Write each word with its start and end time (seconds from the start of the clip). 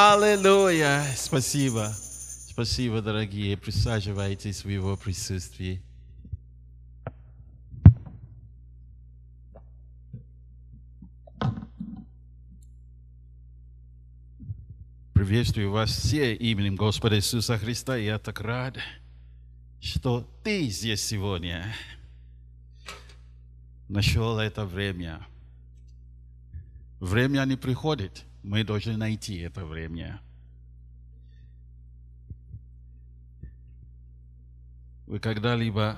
Аллилуйя! 0.00 1.04
Спасибо. 1.16 1.92
Спасибо, 1.92 3.02
дорогие. 3.02 3.56
Присаживайтесь 3.56 4.64
в 4.64 4.68
Его 4.68 4.96
присутствии. 4.96 5.82
Приветствую 15.14 15.72
вас 15.72 15.90
все 15.90 16.32
именем 16.32 16.76
Господа 16.76 17.16
Иисуса 17.16 17.58
Христа. 17.58 17.96
Я 17.96 18.20
так 18.20 18.40
рад, 18.40 18.78
что 19.80 20.20
ты 20.44 20.68
здесь 20.68 21.04
сегодня. 21.04 21.74
Нашел 23.88 24.38
это 24.38 24.64
время. 24.64 25.26
Время 27.00 27.44
не 27.46 27.56
приходит. 27.56 28.22
Мы 28.42 28.64
должны 28.64 28.96
найти 28.96 29.38
это 29.38 29.64
время. 29.64 30.20
Вы 35.06 35.20
когда-либо 35.20 35.96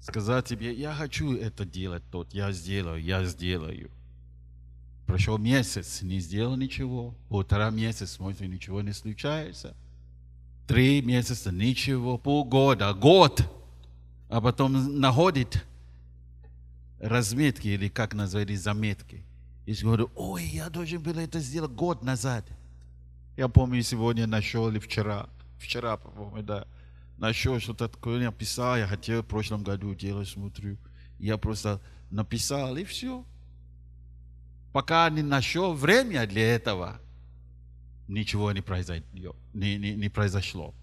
сказать 0.00 0.46
тебе, 0.46 0.74
я 0.74 0.92
хочу 0.92 1.36
это 1.36 1.64
делать, 1.64 2.02
тот, 2.10 2.34
я 2.34 2.52
сделаю, 2.52 3.00
я 3.00 3.24
сделаю. 3.24 3.90
Прошел 5.06 5.38
месяц, 5.38 6.02
не 6.02 6.18
сделал 6.20 6.56
ничего. 6.56 7.14
Полтора 7.28 7.70
месяца, 7.70 8.06
смотрите, 8.06 8.48
ничего 8.48 8.82
не 8.82 8.92
случается. 8.92 9.76
Три 10.66 11.02
месяца, 11.02 11.52
ничего. 11.52 12.18
Полгода, 12.18 12.92
год. 12.94 13.42
А 14.32 14.40
потом 14.40 14.98
находит 14.98 15.62
разметки, 16.98 17.68
или 17.68 17.88
как 17.90 18.14
назвали, 18.14 18.54
заметки. 18.54 19.22
И 19.66 19.74
говорю, 19.74 20.10
ой, 20.16 20.44
я 20.44 20.70
должен 20.70 21.02
был 21.02 21.18
это 21.18 21.38
сделать 21.38 21.72
год 21.72 22.02
назад. 22.02 22.46
Я 23.36 23.48
помню, 23.48 23.82
сегодня 23.82 24.26
нашел, 24.26 24.70
или 24.70 24.78
вчера, 24.78 25.28
вчера, 25.58 25.98
по-моему, 25.98 26.40
да, 26.40 26.66
нашел 27.18 27.60
что-то 27.60 27.88
такое, 27.88 28.24
написал, 28.24 28.78
я 28.78 28.86
хотел 28.86 29.20
в 29.20 29.26
прошлом 29.26 29.64
году 29.64 29.94
делать, 29.94 30.30
смотрю. 30.30 30.78
Я 31.18 31.36
просто 31.36 31.78
написал, 32.10 32.74
и 32.78 32.84
все. 32.84 33.26
Пока 34.72 35.10
не 35.10 35.20
нашел 35.20 35.74
время 35.74 36.26
для 36.26 36.54
этого, 36.54 36.98
ничего 38.08 38.50
не 38.52 38.62
произойдет, 38.62 39.36
не, 39.52 39.76
не, 39.76 39.92
не 39.92 40.08
произошло. 40.08 40.74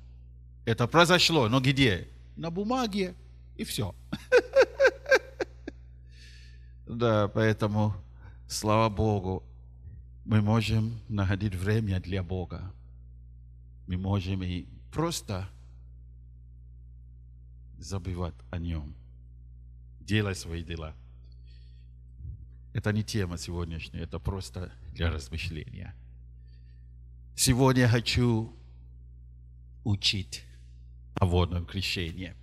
Это 0.66 0.86
произошло, 0.86 1.50
но 1.50 1.60
где? 1.60 2.08
На 2.36 2.52
бумаге, 2.52 3.16
и 3.60 3.64
все. 3.64 3.94
Да, 6.88 7.28
поэтому, 7.28 7.94
слава 8.48 8.90
Богу, 8.90 9.44
мы 10.26 10.42
можем 10.42 11.00
находить 11.08 11.54
время 11.54 12.00
для 12.00 12.24
Бога. 12.24 12.74
Мы 13.86 13.96
можем 13.96 14.42
и 14.42 14.66
просто 14.92 15.48
забывать 17.78 18.34
о 18.50 18.58
Нем, 18.58 18.96
делать 20.00 20.40
свои 20.40 20.64
дела. 20.64 20.96
Это 22.74 22.92
не 22.92 23.04
тема 23.04 23.38
сегодняшняя, 23.38 24.02
это 24.02 24.18
просто 24.18 24.72
для 24.92 25.12
размышления. 25.12 25.94
Сегодня 27.36 27.84
я 27.84 27.88
хочу 27.88 28.52
учить 29.84 30.44
о 31.14 31.28
водном 31.28 31.68
крещении. 31.68 32.34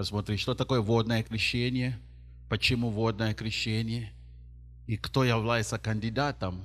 Посмотри, 0.00 0.38
что 0.38 0.54
такое 0.54 0.80
водное 0.80 1.22
крещение, 1.22 1.98
почему 2.48 2.88
водное 2.88 3.34
крещение 3.34 4.10
и 4.86 4.96
кто 4.96 5.24
является 5.24 5.78
кандидатом 5.78 6.62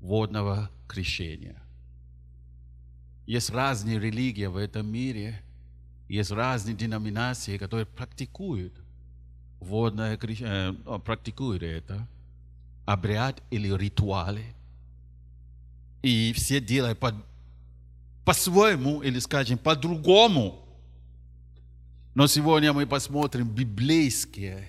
водного 0.00 0.70
крещения. 0.88 1.62
Есть 3.26 3.50
разные 3.50 4.00
религии 4.00 4.46
в 4.46 4.56
этом 4.56 4.86
мире, 4.86 5.42
есть 6.08 6.30
разные 6.30 6.74
деноминации, 6.74 7.58
которые 7.58 7.84
практикуют 7.84 8.72
водное 9.60 10.16
крещение, 10.16 10.74
э, 10.86 10.98
практикуют 10.98 11.62
это, 11.62 12.08
обряд 12.86 13.42
или 13.50 13.68
ритуалы. 13.68 14.46
И 16.02 16.32
все 16.32 16.58
делают 16.58 16.98
по, 16.98 17.12
по-своему, 18.24 19.02
или, 19.02 19.18
скажем, 19.18 19.58
по-другому. 19.58 20.61
Но 22.14 22.26
сегодня 22.26 22.72
мы 22.72 22.86
посмотрим 22.86 23.48
библейские, 23.48 24.68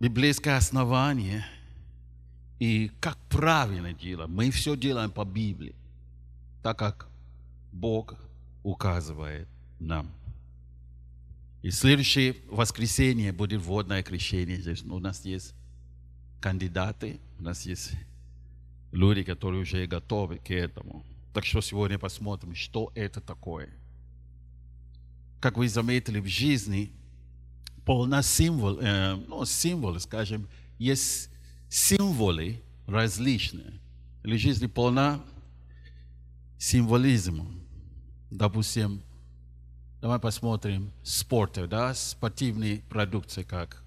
библейское 0.00 0.56
основание 0.56 1.46
и 2.58 2.90
как 3.00 3.16
правильно 3.28 3.92
делать. 3.92 4.28
Мы 4.28 4.50
все 4.50 4.76
делаем 4.76 5.12
по 5.12 5.24
Библии, 5.24 5.74
так 6.62 6.78
как 6.78 7.08
Бог 7.72 8.16
указывает 8.64 9.48
нам. 9.78 10.10
И 11.62 11.70
следующее 11.70 12.36
воскресенье 12.48 13.32
будет 13.32 13.60
водное 13.60 14.02
крещение. 14.02 14.56
Здесь 14.60 14.82
у 14.82 14.98
нас 14.98 15.24
есть 15.24 15.54
кандидаты, 16.40 17.20
у 17.38 17.44
нас 17.44 17.66
есть 17.66 17.92
люди, 18.90 19.22
которые 19.22 19.62
уже 19.62 19.86
готовы 19.86 20.38
к 20.38 20.50
этому. 20.50 21.04
Так 21.32 21.44
что 21.44 21.60
сегодня 21.60 21.98
посмотрим, 21.98 22.54
что 22.54 22.90
это 22.94 23.20
такое. 23.20 23.68
Как 25.40 25.56
вы 25.56 25.68
заметили 25.68 26.20
в 26.20 26.26
жизни, 26.26 26.92
полна 27.84 28.22
символ, 28.22 28.78
э, 28.80 29.14
ну, 29.14 29.44
символы, 29.44 30.00
скажем, 30.00 30.48
есть 30.78 31.30
символы 31.68 32.60
различные. 32.86 33.80
Или 34.24 34.36
жизнь 34.36 34.68
полна 34.68 35.20
символизмом. 36.58 37.60
Допустим, 38.30 39.02
давай 40.00 40.18
посмотрим 40.18 40.92
спорт, 41.02 41.58
да, 41.68 41.94
спортивные 41.94 42.80
продукции, 42.80 43.44
как 43.44 43.82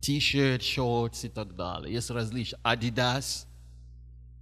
t-shirt, 0.00 0.62
шорты 0.62 1.28
и 1.28 1.30
так 1.30 1.56
далее. 1.56 1.94
Есть 1.94 2.10
различные. 2.10 2.60
Adidas. 2.62 3.46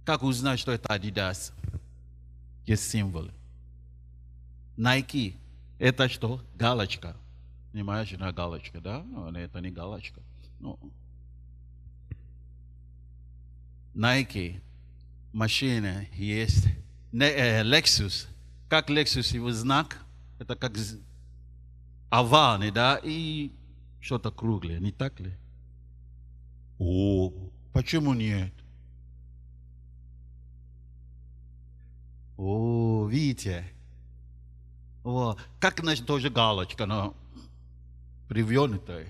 Как 0.05 0.21
узнать, 0.21 0.59
что 0.59 0.71
это 0.71 0.93
Adidas? 0.93 1.53
Есть 2.65 2.89
символы. 2.89 3.31
Nike. 4.77 5.35
Это 5.77 6.09
что? 6.09 6.41
Галочка. 6.55 7.15
Понимаешь, 7.71 8.11
на 8.11 8.31
галочка, 8.31 8.81
да? 8.81 9.03
Но 9.03 9.37
это 9.37 9.59
не 9.59 9.69
галочка. 9.69 10.21
Ну. 10.59 10.79
Nike. 13.93 14.61
Машина 15.33 16.07
есть. 16.13 16.67
Lexus. 17.11 18.27
Как 18.69 18.89
Lexus 18.89 19.35
его 19.35 19.51
знак? 19.51 19.97
Это 20.39 20.55
как 20.55 20.73
овальный, 22.09 22.71
да? 22.71 22.99
И 23.03 23.51
что-то 23.99 24.31
круглое, 24.31 24.79
не 24.79 24.91
так 24.91 25.19
ли? 25.19 25.33
О, 26.79 27.31
почему 27.73 28.13
нет? 28.13 28.53
О, 32.37 33.07
видите? 33.07 33.65
О, 35.03 35.37
как 35.59 35.79
значит 35.79 36.05
тоже 36.05 36.29
галочка, 36.29 36.85
но 36.85 37.15
привленутая. 38.27 39.07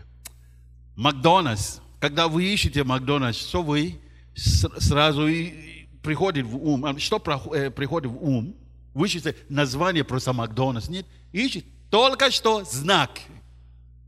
Макдональдс. 0.96 1.80
Когда 2.00 2.28
вы 2.28 2.44
ищете 2.46 2.84
Макдональдс, 2.84 3.40
что 3.40 3.64
вы 3.64 4.00
сразу 4.36 5.28
и 5.28 5.88
приходит 6.04 6.46
в 6.46 6.56
ум? 6.56 7.00
Что 7.00 7.22
э, 7.54 7.72
приходит 7.72 8.12
в 8.12 8.24
ум? 8.24 8.56
Вы 8.94 9.08
ищете 9.08 9.36
название 9.50 10.04
просто 10.04 10.34
Макдональдс. 10.34 10.90
Нет, 10.90 11.06
ищете 11.32 11.66
только 11.90 12.32
что 12.32 12.64
знак. 12.64 13.12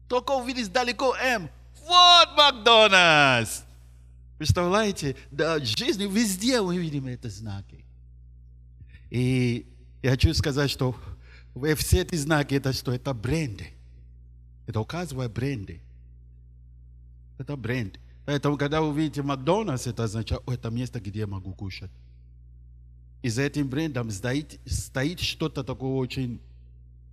Только 0.07 0.31
увидеть 0.31 0.71
далеко 0.71 1.15
М. 1.15 1.49
Вот 1.85 2.29
Макдональдс. 2.37 3.61
Представляете, 4.37 5.15
да, 5.31 5.57
в 5.57 5.65
жизни 5.65 6.05
везде 6.05 6.61
мы 6.61 6.77
видим 6.77 7.07
эти 7.07 7.27
знаки. 7.27 7.83
И 9.09 9.65
я 10.01 10.11
хочу 10.11 10.33
сказать, 10.33 10.69
что 10.69 10.95
все 11.77 12.01
эти 12.01 12.15
знаки, 12.15 12.55
это 12.55 12.73
что? 12.73 12.91
Это 12.91 13.13
бренды. 13.13 13.69
Это 14.67 14.79
указывает 14.79 15.31
бренды. 15.31 15.81
Это 17.37 17.55
бренд. 17.55 17.99
Поэтому, 18.25 18.57
когда 18.57 18.81
вы 18.81 18.93
видите 18.99 19.21
Макдональдс, 19.21 19.87
это 19.87 20.03
означает, 20.03 20.41
о, 20.45 20.53
это 20.53 20.69
место, 20.69 20.99
где 20.99 21.19
я 21.19 21.27
могу 21.27 21.53
кушать. 21.53 21.91
И 23.21 23.29
за 23.29 23.43
этим 23.43 23.69
брендом 23.69 24.11
стоит, 24.11 24.59
стоит 24.65 25.19
что-то 25.19 25.63
такое 25.63 25.91
очень 25.91 26.41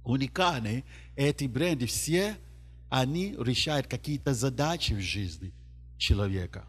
уникальное. 0.04 0.82
Эти 1.16 1.44
бренды 1.44 1.86
все, 1.86 2.36
они 2.90 3.34
решают 3.38 3.86
какие-то 3.86 4.34
задачи 4.34 4.92
в 4.92 5.00
жизни 5.00 5.52
человека. 5.98 6.64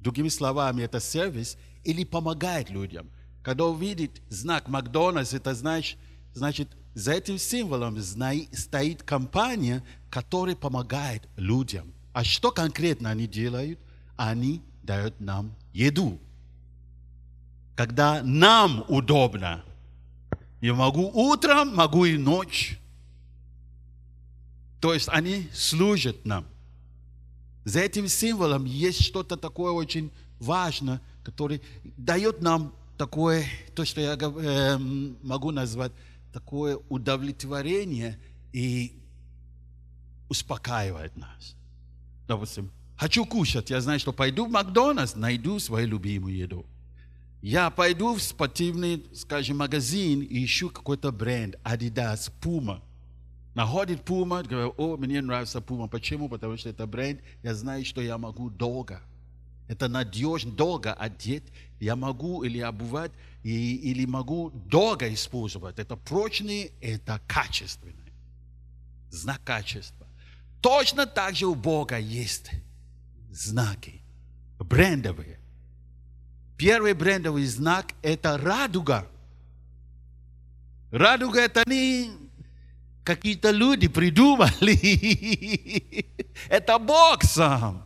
Другими 0.00 0.28
словами, 0.28 0.82
это 0.82 1.00
сервис 1.00 1.58
или 1.82 2.04
помогает 2.04 2.70
людям. 2.70 3.10
Когда 3.44 3.66
увидит 3.66 4.22
знак 4.30 4.68
Макдональдс, 4.68 5.34
это 5.34 5.54
значит, 5.54 5.98
значит 6.32 6.68
за 6.94 7.12
этим 7.12 7.36
символом 7.36 8.00
стоит 8.00 9.02
компания, 9.02 9.84
которая 10.08 10.56
помогает 10.56 11.28
людям. 11.36 11.92
А 12.14 12.24
что 12.24 12.50
конкретно 12.50 13.10
они 13.10 13.26
делают? 13.26 13.78
Они 14.16 14.62
дают 14.82 15.20
нам 15.20 15.54
еду. 15.74 16.18
Когда 17.76 18.22
нам 18.22 18.82
удобно. 18.88 19.62
Я 20.62 20.72
могу 20.72 21.10
утром, 21.12 21.74
могу 21.74 22.06
и 22.06 22.16
ночь. 22.16 22.78
То 24.80 24.94
есть 24.94 25.10
они 25.10 25.50
служат 25.52 26.24
нам. 26.24 26.46
За 27.64 27.80
этим 27.80 28.08
символом 28.08 28.64
есть 28.64 29.02
что-то 29.02 29.36
такое 29.36 29.72
очень 29.72 30.10
важное, 30.38 31.02
которое 31.22 31.60
дает 31.98 32.40
нам 32.40 32.72
такое, 32.96 33.46
то, 33.74 33.84
что 33.84 34.00
я 34.00 34.14
э, 34.14 34.78
могу 35.22 35.50
назвать, 35.50 35.92
такое 36.32 36.78
удовлетворение 36.88 38.18
и 38.52 38.96
успокаивает 40.28 41.16
нас. 41.16 41.56
Допустим, 42.26 42.70
хочу 42.96 43.24
кушать, 43.24 43.70
я 43.70 43.80
знаю, 43.80 44.00
что 44.00 44.12
пойду 44.12 44.46
в 44.46 44.50
Макдональдс, 44.50 45.14
найду 45.14 45.58
свою 45.58 45.86
любимую 45.88 46.36
еду. 46.36 46.66
Я 47.42 47.68
пойду 47.68 48.14
в 48.14 48.22
спортивный, 48.22 49.04
скажем, 49.14 49.58
магазин 49.58 50.20
и 50.22 50.44
ищу 50.44 50.70
какой-то 50.70 51.12
бренд, 51.12 51.56
Adidas, 51.62 52.32
Puma. 52.40 52.80
Находит 53.54 54.08
Puma, 54.08 54.42
говорю, 54.48 54.74
о, 54.78 54.96
мне 54.96 55.20
нравится 55.20 55.58
Puma. 55.58 55.88
Почему? 55.88 56.28
Потому 56.28 56.56
что 56.56 56.70
это 56.70 56.86
бренд, 56.86 57.20
я 57.42 57.54
знаю, 57.54 57.84
что 57.84 58.00
я 58.00 58.16
могу 58.16 58.48
долго. 58.48 59.02
Это 59.68 59.88
надежно, 59.88 60.52
долго 60.52 60.92
одеть. 60.92 61.44
Я 61.80 61.96
могу 61.96 62.44
или 62.44 62.60
обувать, 62.60 63.12
и, 63.42 63.76
или 63.76 64.06
могу 64.06 64.50
долго 64.50 65.12
использовать. 65.12 65.78
Это 65.78 65.96
прочный, 65.96 66.72
это 66.80 67.20
качественный. 67.26 68.12
Знак 69.10 69.42
качества. 69.44 70.06
Точно 70.60 71.06
так 71.06 71.36
же 71.36 71.46
у 71.46 71.54
Бога 71.54 71.98
есть 71.98 72.50
знаки, 73.30 74.00
брендовые. 74.58 75.38
Первый 76.56 76.94
брендовый 76.94 77.44
знак– 77.46 77.92
это 78.02 78.38
радуга. 78.38 79.06
Радуга– 80.90 81.40
это 81.42 81.64
не 81.66 82.10
какие-то 83.02 83.50
люди 83.50 83.88
придумали. 83.88 84.76
это 86.48 86.78
Бог 86.78 87.24
сам. 87.24 87.83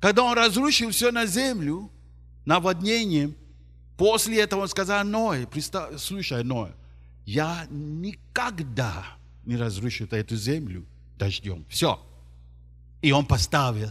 Когда 0.00 0.22
Он 0.22 0.36
разрушил 0.36 0.90
все 0.90 1.10
на 1.10 1.26
землю, 1.26 1.90
наводнением, 2.44 3.34
после 3.96 4.40
этого 4.40 4.62
Он 4.62 4.68
сказал 4.68 5.04
Ной, 5.04 5.48
слушай, 5.96 6.42
Ной, 6.44 6.70
я 7.24 7.66
никогда 7.70 9.04
не 9.44 9.56
разрушу 9.56 10.06
эту 10.10 10.36
землю 10.36 10.84
дождем. 11.18 11.64
Все. 11.68 12.00
И 13.02 13.12
Он 13.12 13.26
поставил 13.26 13.90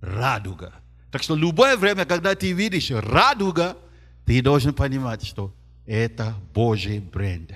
радуга. 0.00 0.74
Так 1.10 1.22
что 1.22 1.36
любое 1.36 1.76
время, 1.76 2.04
когда 2.04 2.34
ты 2.34 2.52
видишь 2.52 2.90
радуга, 2.90 3.76
ты 4.24 4.42
должен 4.42 4.74
понимать, 4.74 5.24
что 5.24 5.54
это 5.86 6.34
Божий 6.54 6.98
бренд. 6.98 7.52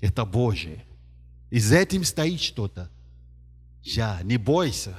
Это 0.00 0.24
Божий. 0.24 0.82
И 1.50 1.60
за 1.60 1.76
этим 1.76 2.04
стоит 2.04 2.40
что-то. 2.40 2.90
Я, 3.82 4.20
не 4.22 4.36
бойся, 4.36 4.96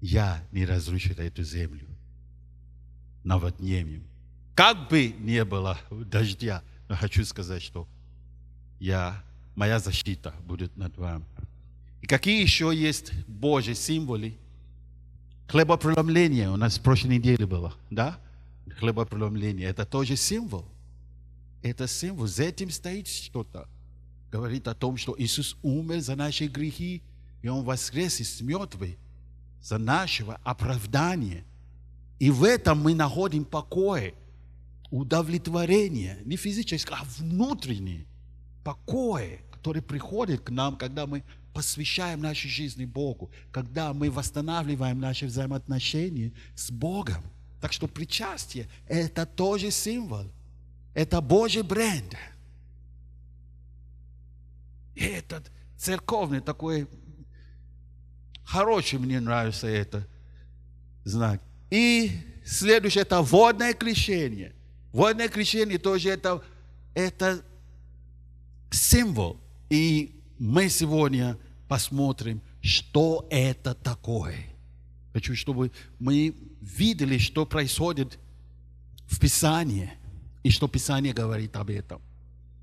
я 0.00 0.42
не 0.52 0.64
разрушу 0.64 1.12
эту 1.14 1.42
землю 1.42 1.86
наводнением. 3.24 4.04
Как 4.54 4.88
бы 4.88 5.08
не 5.18 5.44
было 5.44 5.78
дождя, 5.90 6.62
но 6.88 6.96
хочу 6.96 7.24
сказать, 7.24 7.62
что 7.62 7.86
я, 8.78 9.22
моя 9.54 9.78
защита 9.78 10.34
будет 10.44 10.76
над 10.76 10.96
вами. 10.96 11.24
И 12.02 12.06
какие 12.06 12.42
еще 12.42 12.72
есть 12.74 13.12
Божьи 13.26 13.74
символы– 13.74 14.36
Хлебопреломление 15.50 16.48
у 16.48 16.56
нас 16.56 16.78
в 16.78 16.80
прошлой 16.80 17.16
неделе 17.16 17.44
было, 17.44 17.74
да? 17.90 18.20
Хлебопреломление. 18.78 19.68
Это 19.68 19.84
тоже 19.84 20.14
символ. 20.14 20.64
Это 21.60 21.88
символ. 21.88 22.28
За 22.28 22.44
этим 22.44 22.70
стоит 22.70 23.08
что-то. 23.08 23.68
Говорит 24.30 24.68
о 24.68 24.76
том, 24.76 24.96
что 24.96 25.16
Иисус 25.18 25.56
умер 25.62 26.02
за 26.02 26.14
наши 26.14 26.46
грехи, 26.46 27.02
и 27.42 27.48
Он 27.48 27.64
воскрес 27.64 28.20
из 28.20 28.40
мертвых 28.40 28.90
за 29.62 29.78
нашего 29.78 30.40
оправдания. 30.44 31.44
И 32.18 32.30
в 32.30 32.44
этом 32.44 32.82
мы 32.82 32.94
находим 32.94 33.44
покой, 33.44 34.14
удовлетворение, 34.90 36.18
не 36.24 36.36
физическое, 36.36 36.96
а 36.96 37.04
внутреннее 37.18 38.06
покой, 38.64 39.40
который 39.50 39.82
приходит 39.82 40.42
к 40.42 40.50
нам, 40.50 40.76
когда 40.76 41.06
мы 41.06 41.22
посвящаем 41.52 42.20
нашей 42.20 42.48
жизни 42.48 42.84
Богу, 42.84 43.30
когда 43.50 43.92
мы 43.92 44.10
восстанавливаем 44.10 45.00
наши 45.00 45.26
взаимоотношения 45.26 46.32
с 46.54 46.70
Богом. 46.70 47.22
Так 47.60 47.72
что 47.72 47.88
причастие– 47.88 48.68
это 48.88 49.26
тоже 49.26 49.70
символ. 49.70 50.26
Это 50.94 51.20
Божий 51.20 51.62
бренд. 51.62 52.16
И 54.94 55.04
этот 55.04 55.50
церковный 55.76 56.40
такой 56.40 56.88
хороший, 58.50 58.98
мне 58.98 59.20
нравится 59.20 59.66
это 59.66 60.06
знак. 61.04 61.40
И 61.70 62.10
следующее– 62.44 63.02
это 63.08 63.22
водное 63.22 63.74
крещение. 63.74 64.52
Водное 64.92 65.28
крещение 65.28 65.78
тоже 65.78 66.10
это, 66.10 66.42
это 66.94 67.42
символ. 68.70 69.36
И 69.68 70.20
мы 70.38 70.68
сегодня 70.68 71.36
посмотрим, 71.68 72.40
что 72.60 73.26
это 73.30 73.74
такое. 73.74 74.46
Хочу, 75.12 75.36
чтобы 75.36 75.70
мы 76.00 76.34
видели, 76.60 77.18
что 77.18 77.46
происходит 77.46 78.18
в 79.06 79.18
Писании, 79.20 79.92
и 80.42 80.50
что 80.50 80.68
Писание 80.68 81.12
говорит 81.12 81.54
об 81.56 81.70
этом. 81.70 82.00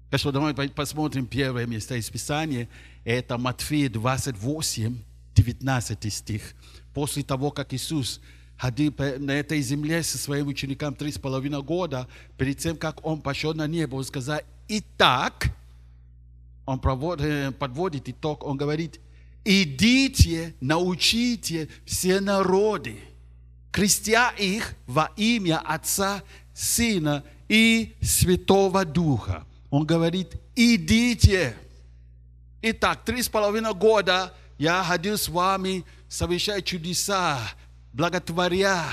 Так 0.10 0.20
что 0.20 0.32
давай 0.32 0.54
посмотрим 0.70 1.28
первое 1.28 1.66
место 1.66 1.96
из 1.96 2.10
Писания. 2.10 2.68
Это 3.04 3.38
Матфея 3.38 3.90
28, 3.90 4.98
19 5.44 6.14
стих. 6.14 6.56
После 6.94 7.24
того, 7.24 7.52
как 7.52 7.74
Иисус 7.74 8.22
ходил 8.58 8.94
на 9.20 9.32
этой 9.32 9.62
земле 9.62 10.04
со 10.04 10.18
своим 10.18 10.48
учеником 10.48 10.96
три 10.96 11.12
с 11.12 11.18
половиной 11.18 11.62
года, 11.62 12.08
перед 12.38 12.58
тем, 12.58 12.76
как 12.76 13.06
Он 13.06 13.22
пошел 13.22 13.54
на 13.54 13.68
небо, 13.68 13.96
Он 13.96 14.04
сказал, 14.04 14.40
«Итак, 14.68 15.54
он 16.68 16.80
проводит, 16.80 17.58
подводит 17.58 18.10
итог, 18.10 18.44
он 18.44 18.58
говорит, 18.58 19.00
идите, 19.46 20.54
научите 20.60 21.70
все 21.86 22.20
народы, 22.20 23.00
крестя 23.72 24.32
их 24.38 24.76
во 24.86 25.10
имя 25.16 25.60
Отца, 25.60 26.24
Сына 26.54 27.24
и 27.48 27.96
Святого 28.02 28.84
Духа. 28.84 29.46
Он 29.70 29.86
говорит, 29.86 30.34
идите. 30.58 31.56
Итак, 32.62 33.06
три 33.06 33.22
с 33.22 33.30
половиной 33.30 33.74
года 33.74 34.34
я 34.58 34.84
ходил 34.84 35.18
с 35.18 35.30
вами, 35.30 35.86
совершая 36.10 36.62
чудеса, 36.62 37.40
благотворя, 37.94 38.86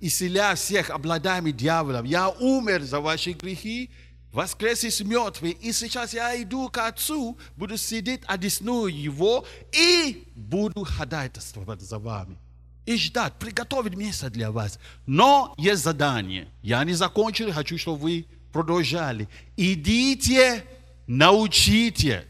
исцеляя 0.00 0.54
всех 0.54 0.90
обладаемых 0.90 1.56
дьяволом. 1.56 2.04
Я 2.04 2.28
умер 2.28 2.82
за 2.82 3.00
ваши 3.00 3.32
грехи, 3.32 3.90
воскрес 4.32 4.84
из 4.84 5.00
мертвых, 5.00 5.56
и 5.62 5.72
сейчас 5.72 6.12
я 6.12 6.40
иду 6.42 6.68
к 6.68 6.78
Отцу, 6.86 7.38
буду 7.56 7.76
сидеть, 7.78 8.20
одесную 8.26 8.94
Его, 8.94 9.46
и 9.72 10.30
буду 10.34 10.84
ходатайствовать 10.84 11.80
за 11.80 11.98
вами. 11.98 12.36
И 12.84 12.96
ждать, 12.96 13.32
приготовить 13.38 13.96
место 13.96 14.30
для 14.30 14.52
вас. 14.52 14.78
Но 15.06 15.54
есть 15.58 15.82
задание. 15.82 16.48
Я 16.62 16.84
не 16.84 16.92
закончил, 16.92 17.52
хочу, 17.52 17.78
чтобы 17.78 17.98
вы 17.98 18.26
продолжали. 18.52 19.28
Идите, 19.56 20.64
научите. 21.06 22.24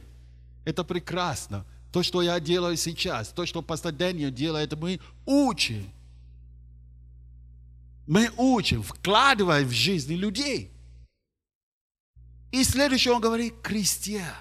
Это 0.65 0.83
прекрасно. 0.83 1.67
То, 1.93 2.03
что 2.03 2.23
я 2.23 2.39
делаю 2.41 2.77
сейчас, 2.77 3.29
то, 3.29 3.47
что 3.47 3.63
пастор 3.63 3.93
Дэниел 3.93 4.31
делает, 4.31 4.79
мы 4.79 5.01
учим. 5.25 5.91
Мы 8.07 8.31
учим, 8.37 8.83
вкладываем 8.83 9.67
в 9.67 9.73
жизнь 9.73 10.15
людей. 10.15 10.71
И 12.53 12.63
следующее 12.65 13.15
он 13.15 13.21
говорит, 13.21 13.55
крестья. 13.63 14.35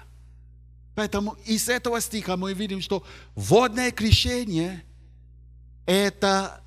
Поэтому 0.94 1.36
из 1.44 1.68
этого 1.68 2.00
стиха 2.00 2.36
мы 2.36 2.54
видим, 2.54 2.80
что 2.80 3.04
водное 3.34 3.90
крещение 3.90 4.82
это, 5.84 6.60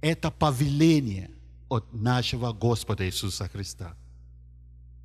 это 0.00 0.30
повеление 0.30 1.30
от 1.68 1.92
нашего 1.92 2.52
Господа 2.52 3.06
Иисуса 3.06 3.48
Христа. 3.48 3.96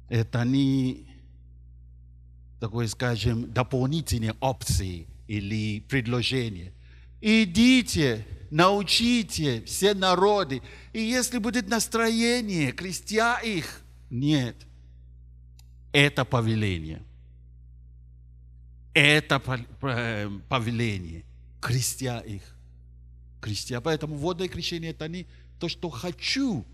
Это 0.10 0.44
не 0.44 1.07
такой, 2.60 2.88
скажем, 2.88 3.52
дополнительные 3.52 4.34
опции 4.40 5.08
или 5.28 5.82
предложения. 5.82 6.74
Идите, 7.22 8.26
научите 8.52 9.64
все 9.66 9.94
народы. 9.94 10.62
И 10.94 11.02
если 11.02 11.40
будет 11.40 11.68
настроение, 11.68 12.72
крестя 12.72 13.40
их– 13.40 13.82
Нет. 14.10 14.56
Это 15.92 16.26
повеление. 16.26 17.02
Это 18.94 19.40
повеление. 19.40 21.24
Крестя 21.62 22.20
их. 22.20 22.44
Крестя. 23.42 23.82
Поэтому 23.82 24.16
водное 24.16 24.48
крещение 24.48 24.92
это 24.92 25.08
не 25.08 25.26
то, 25.60 25.68
что 25.70 25.90
хочу. 25.90 26.66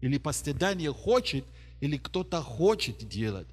Или 0.00 0.18
постедание 0.18 0.92
хочет, 0.92 1.44
или 1.80 1.96
кто-то 1.96 2.42
хочет 2.42 3.08
делать. 3.08 3.48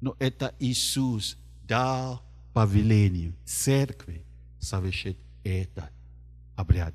Но 0.00 0.16
это 0.18 0.54
Иисус 0.58 1.36
дал 1.66 2.22
повеление 2.52 3.32
церкви 3.44 4.22
совершить 4.60 5.18
этот 5.44 5.90
обряд. 6.54 6.94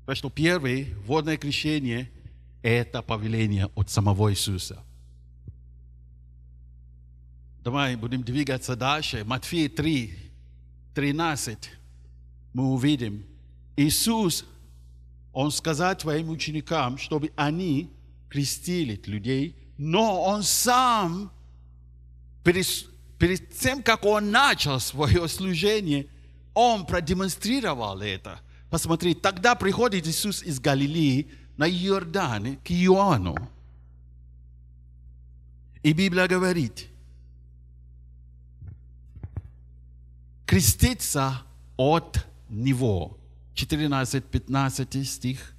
Потому 0.00 0.16
что 0.16 0.30
первое 0.30 0.86
водное 1.06 1.36
крещение– 1.36 2.10
это 2.62 3.02
повеление 3.02 3.66
от 3.74 3.90
самого 3.90 4.32
Иисуса. 4.32 4.82
Давай 7.62 7.94
будем 7.94 8.22
двигаться 8.22 8.74
дальше. 8.74 9.24
Матфея 9.24 9.68
3, 9.68 10.12
13. 10.94 11.70
Мы 12.52 12.64
увидим. 12.64 13.24
Иисус, 13.76 14.44
Он 15.32 15.50
сказал 15.50 15.96
твоим 15.96 16.28
ученикам, 16.28 16.98
чтобы 16.98 17.30
они 17.36 17.90
крестили 18.28 19.00
людей, 19.06 19.56
но 19.82 20.22
Он 20.22 20.42
сам 20.42 21.30
перед, 22.44 22.66
перед 23.18 23.56
тем, 23.56 23.82
как 23.82 24.04
Он 24.04 24.30
начал 24.30 24.80
свое 24.80 25.28
служение, 25.28 26.06
Он 26.54 26.86
продемонстрировал 26.86 28.00
это– 28.00 28.40
Посмотри, 28.72 29.12
тогда 29.14 29.54
приходит 29.54 30.06
Иисус 30.06 30.42
из 30.42 30.58
Галилеи 30.58 31.28
на 31.58 31.68
Иордане 31.68 32.58
к 32.64 32.70
Иоанну. 32.70 33.36
И 35.82 35.92
Библия 35.92 36.26
говорит, 36.26 36.86
креститься 40.46 41.42
от 41.76 42.26
него. 42.48 43.18
14-15 43.54 45.04
стих. 45.04 45.52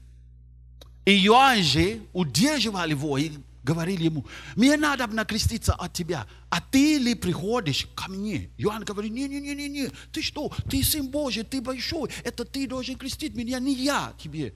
И 1.05 1.11
Иоанн 1.27 1.61
же 1.61 2.01
удерживал 2.13 2.87
его 2.87 3.19
и 3.19 3.33
говорили 3.63 4.03
ему, 4.03 4.25
мне 4.55 4.77
надо 4.77 5.07
накреститься 5.07 5.73
от 5.73 5.93
тебя, 5.93 6.27
а 6.49 6.61
ты 6.61 6.97
ли 6.97 7.15
приходишь 7.15 7.87
ко 7.95 8.09
мне? 8.11 8.51
Иоанн 8.57 8.83
говорит, 8.83 9.11
не-не-не-не, 9.11 9.89
ты 10.11 10.21
что, 10.21 10.51
ты 10.69 10.83
сын 10.83 11.07
Божий, 11.09 11.43
ты 11.43 11.61
большой, 11.61 12.09
это 12.23 12.45
ты 12.45 12.67
должен 12.67 12.97
крестить 12.97 13.35
меня, 13.35 13.59
не 13.59 13.73
я 13.73 14.13
тебе. 14.19 14.53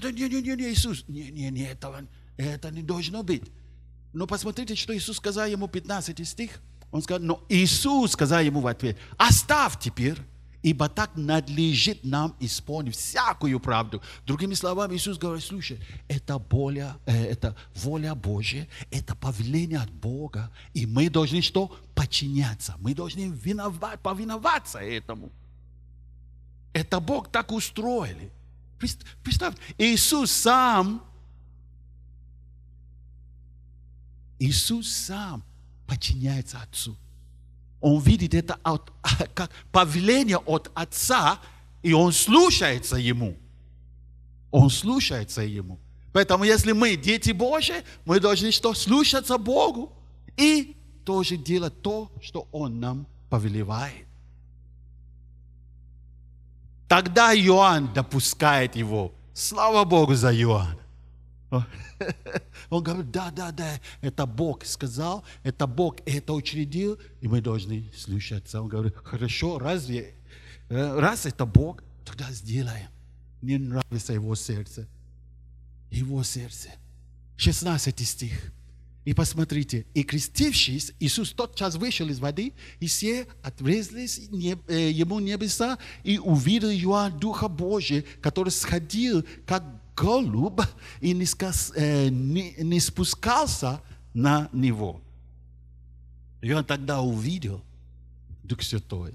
Да 0.00 0.10
не-не-не, 0.10 0.72
Иисус, 0.72 1.04
не-не-не, 1.08 1.66
этого, 1.66 2.06
это 2.36 2.70
не 2.70 2.82
должно 2.82 3.22
быть. 3.22 3.42
Но 4.12 4.26
посмотрите, 4.26 4.74
что 4.74 4.96
Иисус 4.96 5.16
сказал 5.16 5.46
ему, 5.46 5.68
15 5.68 6.26
стих. 6.26 6.60
Он 6.92 7.02
сказал, 7.02 7.22
но 7.22 7.44
Иисус 7.48 8.12
сказал 8.12 8.40
ему 8.40 8.60
в 8.60 8.66
ответ, 8.66 8.96
оставь 9.16 9.78
теперь 9.80 10.16
ибо 10.62 10.88
так 10.88 11.16
надлежит 11.16 12.04
нам 12.04 12.34
исполнить 12.40 12.96
всякую 12.96 13.60
правду. 13.60 14.02
Другими 14.26 14.54
словами, 14.54 14.96
Иисус 14.96 15.18
говорит, 15.18 15.44
слушай, 15.44 15.80
это 16.08 16.38
воля, 16.50 16.96
э, 17.06 17.24
это 17.26 17.56
воля 17.74 18.14
Божья, 18.14 18.68
это 18.90 19.14
повеление 19.14 19.80
от 19.80 19.90
Бога, 19.90 20.50
и 20.74 20.86
мы 20.86 21.08
должны 21.08 21.40
что? 21.40 21.76
Подчиняться. 21.94 22.74
Мы 22.78 22.94
должны 22.94 23.30
виноват, 23.30 24.00
повиноваться 24.00 24.78
этому. 24.78 25.30
Это 26.72 27.00
Бог 27.00 27.30
так 27.30 27.52
устроили. 27.52 28.30
Представьте, 29.22 29.60
Иисус 29.76 30.30
сам, 30.30 31.02
Иисус 34.38 34.90
сам 34.90 35.42
подчиняется 35.86 36.60
Отцу. 36.62 36.96
Он 37.80 38.00
видит 38.00 38.34
это 38.34 38.58
от, 38.62 38.92
как 39.34 39.50
повеление 39.72 40.38
от 40.38 40.70
Отца, 40.74 41.38
и 41.82 41.92
он 41.92 42.12
слушается 42.12 42.96
Ему. 42.96 43.36
Он 44.50 44.70
слушается 44.70 45.42
Ему. 45.42 45.78
Поэтому, 46.12 46.44
если 46.44 46.72
мы 46.72 46.96
дети 46.96 47.30
Божьи, 47.30 47.82
мы 48.04 48.20
должны 48.20 48.50
что? 48.50 48.74
Слушаться 48.74 49.38
Богу 49.38 49.92
и 50.36 50.76
тоже 51.04 51.36
делать 51.36 51.80
то, 51.82 52.10
что 52.20 52.48
Он 52.52 52.80
нам 52.80 53.06
повелевает. 53.28 54.06
Тогда 56.88 57.32
Иоанн 57.32 57.92
допускает 57.94 58.74
его. 58.74 59.12
Слава 59.32 59.84
Богу 59.84 60.14
за 60.14 60.34
Иоанна. 60.34 60.79
Он 62.70 62.82
говорит, 62.82 63.10
да, 63.10 63.30
да, 63.30 63.50
да, 63.50 63.80
это 64.00 64.26
Бог 64.26 64.64
сказал, 64.64 65.24
это 65.42 65.66
Бог 65.66 65.96
это 66.06 66.32
учредил, 66.32 66.98
и 67.20 67.28
мы 67.28 67.40
должны 67.40 67.90
слушаться. 67.96 68.62
Он 68.62 68.68
говорит, 68.68 68.94
хорошо, 69.02 69.58
разве, 69.58 70.14
э, 70.68 70.98
раз 70.98 71.26
это 71.26 71.46
Бог, 71.46 71.82
тогда 72.04 72.30
сделаем. 72.30 72.88
Мне 73.42 73.58
нравится 73.58 74.12
его 74.12 74.34
сердце. 74.34 74.86
Его 75.90 76.22
сердце. 76.22 76.68
16 77.36 78.06
стих. 78.06 78.52
И 79.06 79.14
посмотрите, 79.14 79.86
и 79.94 80.02
крестившись, 80.02 80.92
Иисус 81.00 81.32
тотчас 81.32 81.76
вышел 81.76 82.06
из 82.08 82.18
воды, 82.18 82.52
и 82.80 82.86
все 82.86 83.26
отврезлись 83.42 84.18
э, 84.68 84.90
ему 84.90 85.20
небеса, 85.20 85.78
и 86.04 86.18
увидел 86.18 86.68
Иоанн 86.68 87.18
Духа 87.18 87.48
Божия, 87.48 88.04
который 88.20 88.50
сходил, 88.50 89.24
как 89.46 89.64
голубь 90.00 90.60
и 91.00 91.12
не, 91.12 91.26
сказ, 91.26 91.72
э, 91.76 92.08
не, 92.08 92.54
не 92.58 92.80
спускался 92.80 93.80
на 94.14 94.48
него. 94.52 95.00
И 96.40 96.52
он 96.52 96.64
тогда 96.64 97.00
увидел, 97.00 97.62
Дух 98.42 98.62
Святой 98.62 99.14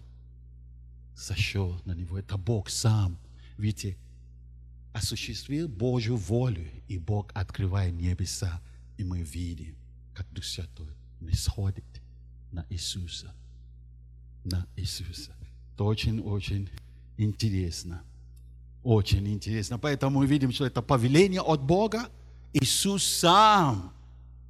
сошел 1.15 1.81
на 1.85 1.93
него. 1.93 2.17
Это 2.19 2.37
Бог 2.37 2.69
сам. 2.69 3.17
Видите, 3.57 3.97
осуществил 4.93 5.67
Божью 5.67 6.17
волю, 6.17 6.67
и 6.87 6.99
Бог 6.99 7.31
открывает 7.33 7.93
небеса, 7.93 8.61
и 8.97 9.03
мы 9.03 9.21
видим, 9.21 9.75
как 10.13 10.31
Дух 10.31 10.45
Святой 10.45 10.89
не 11.19 11.33
сходит 11.33 11.85
на 12.51 12.65
Иисуса. 12.69 13.33
На 14.43 14.67
Иисуса. 14.75 15.35
Это 15.73 15.83
очень-очень 15.83 16.69
интересно. 17.17 18.03
Очень 18.85 19.27
интересно. 19.29 19.79
Поэтому 19.79 20.19
мы 20.19 20.27
видим, 20.27 20.51
что 20.51 20.63
это 20.63 20.83
повеление 20.83 21.41
от 21.41 21.59
Бога. 21.59 22.07
Иисус 22.53 23.03
сам 23.03 23.91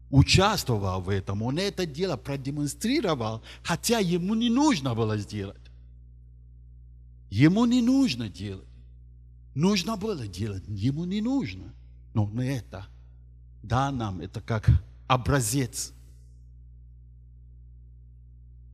участвовал 0.10 1.00
в 1.00 1.08
этом. 1.08 1.42
Он 1.42 1.58
это 1.58 1.86
дело 1.86 2.18
продемонстрировал, 2.18 3.42
хотя 3.64 4.00
ему 4.00 4.36
не 4.36 4.50
нужно 4.50 4.94
было 4.94 5.18
сделать. 5.18 5.62
Ему 7.30 7.66
не 7.66 7.82
нужно 7.82 8.28
делать. 8.28 8.68
Нужно 9.56 9.96
было 9.96 10.28
делать, 10.28 10.64
ему 10.68 11.06
не 11.06 11.22
нужно. 11.22 11.74
Но 12.14 12.28
на 12.28 12.42
это, 12.42 12.88
да, 13.64 13.90
нам 13.90 14.20
это 14.20 14.42
как 14.42 14.70
образец. 15.08 15.94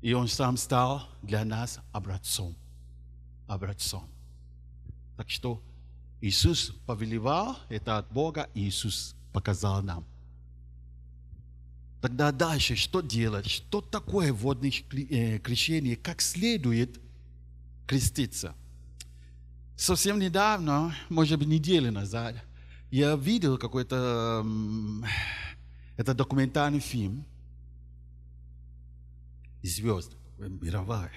И 0.01 0.13
он 0.13 0.27
сам 0.27 0.57
стал 0.57 1.03
для 1.21 1.45
нас 1.45 1.79
образцом. 1.91 2.55
Образцом. 3.47 4.10
Так 5.21 5.29
что 5.29 5.61
Иисус 6.19 6.71
повелевал, 6.87 7.55
это 7.69 7.99
от 7.99 8.11
Бога, 8.11 8.49
Иисус 8.55 9.15
показал 9.33 9.83
нам. 9.83 10.03
Тогда 12.01 12.31
дальше, 12.31 12.75
что 12.75 13.01
делать? 13.01 13.45
Что 13.45 13.81
такое 13.81 14.33
водное 14.33 14.71
э, 14.71 15.37
крещение? 15.37 15.95
Как 15.95 16.21
следует 16.21 16.99
креститься? 17.85 18.55
Совсем 19.75 20.17
недавно, 20.17 20.95
может 21.09 21.37
быть, 21.37 21.47
неделю 21.47 21.91
назад, 21.91 22.43
я 22.89 23.15
видел 23.15 23.59
какой-то 23.59 24.43
это 25.97 26.15
документальный 26.15 26.79
фильм 26.79 27.27
звезд 29.61 30.13
мировая. 30.39 31.13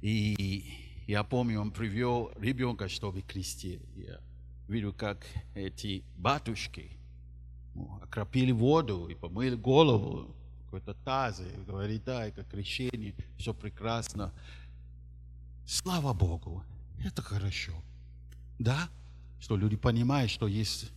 И 0.00 0.87
я 1.08 1.24
помню, 1.24 1.62
он 1.62 1.70
привел 1.70 2.30
ребенка, 2.38 2.86
чтобы 2.90 3.22
крестить. 3.22 3.80
Я 3.96 4.20
видел, 4.68 4.92
как 4.92 5.26
эти 5.54 6.04
батюшки 6.18 6.90
ну, 7.74 7.98
окропили 8.02 8.52
воду 8.52 9.08
и 9.08 9.14
помыли 9.14 9.56
голову, 9.56 10.36
какой-то 10.64 10.92
таз, 10.92 11.40
и 11.40 11.64
говорит, 11.64 12.04
да, 12.04 12.26
это 12.26 12.44
крещение, 12.44 13.14
все 13.38 13.54
прекрасно. 13.54 14.34
Слава 15.66 16.12
Богу, 16.12 16.62
это 17.02 17.22
хорошо. 17.22 17.72
Да, 18.58 18.90
что 19.40 19.56
люди 19.56 19.76
понимают, 19.76 20.30
что 20.30 20.46
есть 20.46 20.92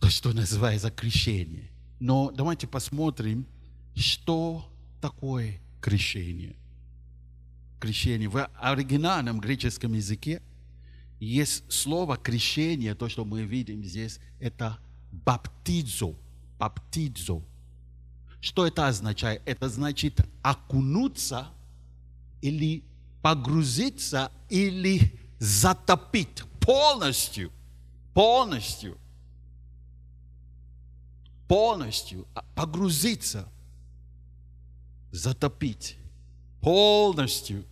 то, 0.00 0.08
что 0.08 0.32
называется 0.32 0.92
крещение. 0.92 1.72
Но 1.98 2.30
давайте 2.30 2.68
посмотрим, 2.68 3.48
что 3.96 4.64
такое 5.00 5.60
крещение 5.80 6.54
крещение. 7.82 8.28
В 8.28 8.46
оригинальном 8.60 9.40
греческом 9.40 9.94
языке 9.94 10.40
есть 11.18 11.64
слово 11.70 12.16
крещение, 12.16 12.94
то, 12.94 13.08
что 13.08 13.24
мы 13.24 13.42
видим 13.42 13.82
здесь, 13.82 14.20
это 14.38 14.78
баптизо. 15.10 16.14
Баптизо. 16.60 17.42
Что 18.40 18.66
это 18.66 18.86
означает? 18.86 19.42
Это 19.46 19.68
значит 19.68 20.20
окунуться 20.42 21.48
или 22.40 22.84
погрузиться 23.20 24.30
или 24.48 25.18
затопить 25.40 26.44
полностью. 26.60 27.50
Полностью. 28.14 28.96
Полностью 31.48 32.28
погрузиться. 32.54 33.48
Затопить. 35.10 35.96
Полностью. 36.60 37.64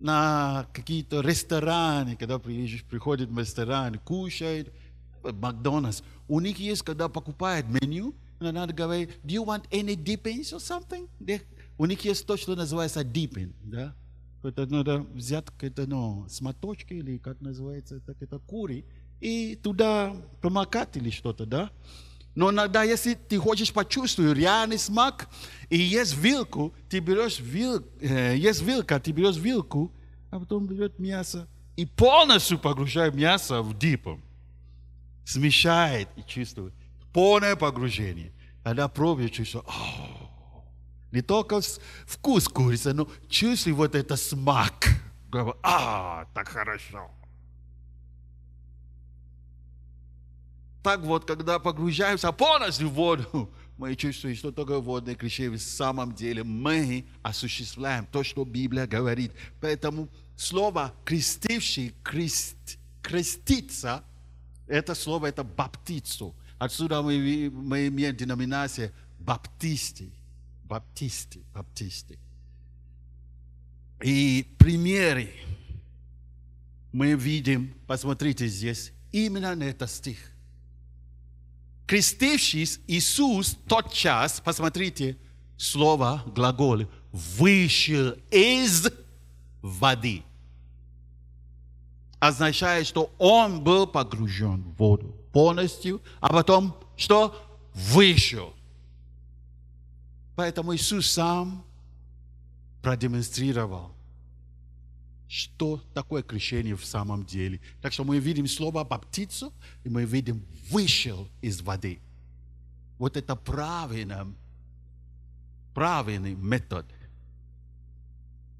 На 0.00 0.66
какие-то 0.72 1.20
рестораны, 1.20 2.16
когда 2.16 2.38
приезжаешь, 2.38 2.84
приходит 2.84 3.28
в 3.30 3.38
ресторан, 3.38 3.98
кушает, 3.98 4.72
Макдональдс, 5.22 6.02
у 6.28 6.40
них 6.40 6.58
есть, 6.58 6.82
когда 6.82 7.08
покупают 7.08 7.66
меню, 7.66 8.14
надо 8.40 8.72
говорить, 8.72 9.10
do 9.24 9.34
you 9.34 9.44
want 9.44 9.68
any 9.70 9.96
dippings 9.96 10.52
or 10.52 10.60
something? 10.60 11.08
У 11.76 11.86
них 11.86 12.04
есть 12.04 12.26
то, 12.26 12.36
что 12.36 12.54
называется 12.54 13.00
dipping, 13.02 13.52
да? 13.64 13.94
Это 14.42 14.66
надо 14.66 15.00
взять 15.00 15.46
это, 15.60 15.86
ну, 15.86 16.26
с 16.28 16.40
моточки 16.40 16.94
или 16.94 17.18
как 17.18 17.40
называется, 17.40 18.00
так 18.00 18.22
это 18.22 18.38
кури, 18.38 18.84
и 19.20 19.56
туда 19.56 20.14
помакать 20.40 20.96
или 20.96 21.10
что-то, 21.10 21.44
да? 21.44 21.70
Но 22.38 22.52
иногда, 22.52 22.84
если 22.84 23.14
ты 23.14 23.36
хочешь 23.36 23.72
почувствовать 23.72 24.38
реальный 24.38 24.78
смак, 24.78 25.28
и 25.70 25.76
есть 25.76 26.16
вилку, 26.16 26.72
ты 26.88 27.00
берешь 27.00 27.40
вил, 27.40 27.84
э, 28.00 28.36
есть 28.36 28.62
вилка, 28.62 29.00
ты 29.00 29.10
берешь 29.10 29.34
вилку, 29.34 29.90
а 30.30 30.38
потом 30.38 30.68
берет 30.68 31.00
мясо 31.00 31.48
и 31.76 31.84
полностью 31.84 32.60
погружает 32.60 33.16
мясо 33.16 33.60
в 33.60 33.76
дипом. 33.76 34.22
Смешает 35.24 36.08
и 36.16 36.22
чувствует. 36.22 36.74
Полное 37.12 37.56
погружение. 37.56 38.32
Когда 38.62 38.86
пробуешь, 38.86 39.32
чувствуешь, 39.32 39.66
не 41.10 41.22
только 41.22 41.60
вкус 42.06 42.46
курицы, 42.46 42.92
но 42.92 43.08
чувствуй 43.28 43.72
вот 43.72 43.96
это 43.96 44.14
смак. 44.14 44.86
а, 45.64 46.24
так 46.34 46.48
хорошо. 46.50 47.10
Так 50.88 51.00
вот, 51.00 51.26
когда 51.26 51.58
погружаемся 51.58 52.32
полностью 52.32 52.88
в 52.88 52.94
воду, 52.94 53.50
мы 53.76 53.94
чувствуем, 53.94 54.34
что 54.34 54.50
такое 54.50 54.78
водное 54.78 55.14
крещение. 55.14 55.58
В 55.58 55.60
самом 55.60 56.14
деле 56.14 56.42
мы 56.42 57.04
осуществляем 57.22 58.06
то, 58.06 58.24
что 58.24 58.42
Библия 58.42 58.86
говорит. 58.86 59.32
Поэтому 59.60 60.08
слово 60.34 60.94
«крестивший», 61.04 61.94
крест, 62.02 62.78
«креститься», 63.02 64.02
это 64.66 64.94
слово, 64.94 65.26
это 65.26 65.44
«баптицу». 65.44 66.34
Отсюда 66.58 67.02
мы, 67.02 67.50
мы 67.52 67.88
имеем 67.88 68.16
деноминацию 68.16 68.90
«баптисты». 69.18 70.10
Баптисты, 70.64 71.40
баптисты. 71.52 72.18
И 74.02 74.56
примеры 74.58 75.34
мы 76.92 77.12
видим, 77.12 77.74
посмотрите 77.86 78.46
здесь, 78.46 78.92
именно 79.12 79.54
на 79.54 79.64
этот 79.64 79.90
стих– 79.90 80.16
крестившись, 81.88 82.80
Иисус 82.86 83.56
тот 83.66 83.92
час, 83.92 84.40
посмотрите, 84.44 85.16
слово, 85.56 86.22
глагол, 86.26 86.86
вышел 87.12 88.14
из 88.30 88.88
воды. 89.62 90.22
Означает, 92.20 92.86
что 92.86 93.10
он 93.18 93.64
был 93.64 93.86
погружен 93.86 94.62
в 94.62 94.76
воду 94.76 95.16
полностью, 95.32 96.02
а 96.20 96.28
потом 96.28 96.76
что? 96.96 97.34
Вышел. 97.72 98.52
Поэтому 100.36 100.74
Иисус 100.74 101.10
сам 101.10 101.64
продемонстрировал, 102.82 103.92
что 105.28 105.82
такое 105.92 106.22
крещение 106.22 106.74
в 106.74 106.84
самом 106.84 107.24
деле. 107.24 107.60
Так 107.82 107.92
что 107.92 108.04
мы 108.04 108.18
видим 108.18 108.46
слово 108.46 108.82
баптицу, 108.82 109.52
и 109.84 109.88
мы 109.88 110.04
видим 110.04 110.44
вышел 110.70 111.28
из 111.42 111.60
воды. 111.60 112.00
Вот 112.98 113.16
это 113.16 113.36
правильный, 113.36 114.34
правильный 115.74 116.34
метод. 116.34 116.86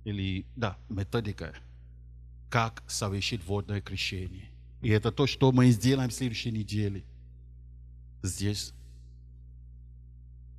Или, 0.04 0.46
да, 0.56 0.78
методика, 0.88 1.54
как 2.50 2.82
совершить 2.86 3.44
водное 3.44 3.80
крещение. 3.80 4.50
И 4.82 4.90
это 4.90 5.10
то, 5.10 5.26
что 5.26 5.50
мы 5.52 5.70
сделаем 5.70 6.10
в 6.10 6.14
следующей 6.14 6.52
неделе. 6.52 7.02
Здесь. 8.22 8.72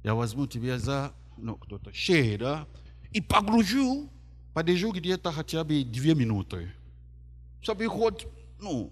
Я 0.04 0.15
возьму 0.15 0.48
тебя 0.48 0.80
за, 0.80 1.13
ну, 1.38 1.56
кто-то, 1.56 1.93
шею, 1.93 2.39
да, 2.39 2.67
и 3.12 3.22
погружу 3.22 4.10
подержу 4.53 4.91
где-то 4.91 5.31
хотя 5.31 5.63
бы 5.63 5.83
две 5.83 6.15
минуты, 6.15 6.71
чтобы 7.62 7.88
хоть, 7.88 8.25
ну, 8.59 8.91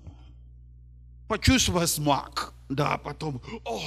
почувствовать 1.28 1.89
смак, 1.89 2.54
да, 2.70 2.98
потом, 2.98 3.41
ой, 3.65 3.82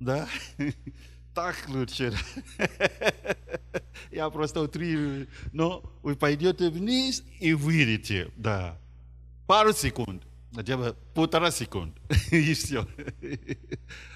да, 0.00 0.28
так 1.34 1.56
лучше. 1.68 2.12
Я 4.10 4.28
просто 4.30 4.60
утрирую. 4.60 5.28
Но 5.52 5.82
вы 6.02 6.16
пойдете 6.16 6.70
вниз 6.70 7.24
и 7.40 7.54
выйдете, 7.54 8.30
да. 8.36 8.78
Пару 9.46 9.72
секунд, 9.72 10.22
хотя 10.54 10.76
бы 10.76 10.96
полтора 11.14 11.50
секунд, 11.50 11.94
и 12.30 12.54
все. 12.54 12.86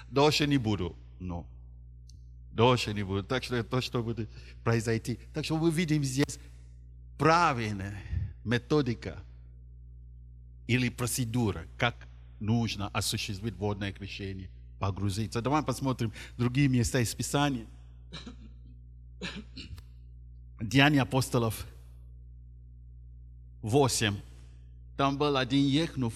Дольше 0.09 0.47
не 0.47 0.57
буду, 0.57 0.95
но 1.19 1.47
дольше 2.57 2.93
не 2.93 3.03
будет. 3.03 3.27
Так 3.27 3.43
что 3.43 3.63
то, 3.63 3.79
что 3.81 4.03
будет 4.03 4.29
произойти. 4.63 5.19
Так 5.33 5.45
что 5.45 5.57
мы 5.57 5.71
видим 5.71 6.03
здесь 6.03 6.39
правильная 7.17 8.01
методика 8.43 9.23
или 10.65 10.89
процедура, 10.89 11.65
как 11.77 11.95
нужно 12.39 12.87
осуществить 12.89 13.55
водное 13.55 13.93
крещение, 13.93 14.49
погрузиться. 14.79 15.41
Давай 15.41 15.63
посмотрим 15.63 16.11
другие 16.37 16.67
места 16.67 16.99
из 16.99 17.13
Писания. 17.13 17.67
Деяния 20.59 21.03
апостолов 21.03 21.65
8. 23.61 24.15
Там 24.97 25.17
был 25.17 25.37
один 25.37 25.65
Ехнув. 25.67 26.13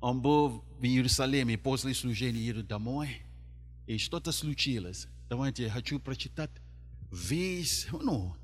Он 0.00 0.20
был 0.20 0.64
в 0.80 0.84
Иерусалиме 0.84 1.56
после 1.56 1.94
служения 1.94 2.40
едет 2.40 2.66
домой– 2.66 3.20
и 3.86 3.98
что-то 3.98 4.32
случилось. 4.32 5.06
Давайте 5.28 5.64
я 5.64 5.70
хочу 5.70 6.00
прочитать 6.00 6.50
весь, 7.10 7.86
ну, 7.90 8.34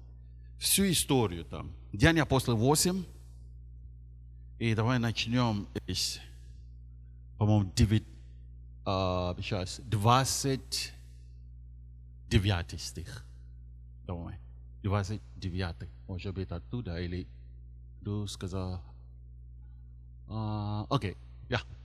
всю 0.59 0.91
историю 0.91 1.45
там. 1.45 1.73
Деяния 1.93 2.23
апостола 2.23 2.57
8. 2.57 3.05
И 4.59 4.75
давай 4.75 4.99
начнем 4.99 5.69
из, 5.87 6.19
по-моему, 7.39 7.71
9, 7.75 8.05
а, 8.85 9.35
сейчас, 9.41 9.81
29 9.85 12.81
стих. 12.81 13.25
Давай. 14.07 14.39
29. 14.83 15.89
Может 16.09 16.35
быть, 16.35 16.51
оттуда 16.51 17.01
или 17.01 17.29
ты 18.05 18.27
сказал. 18.29 18.83
А, 20.29 20.87
окей, 20.91 21.17
я. 21.49 21.59
Yeah. 21.59 21.82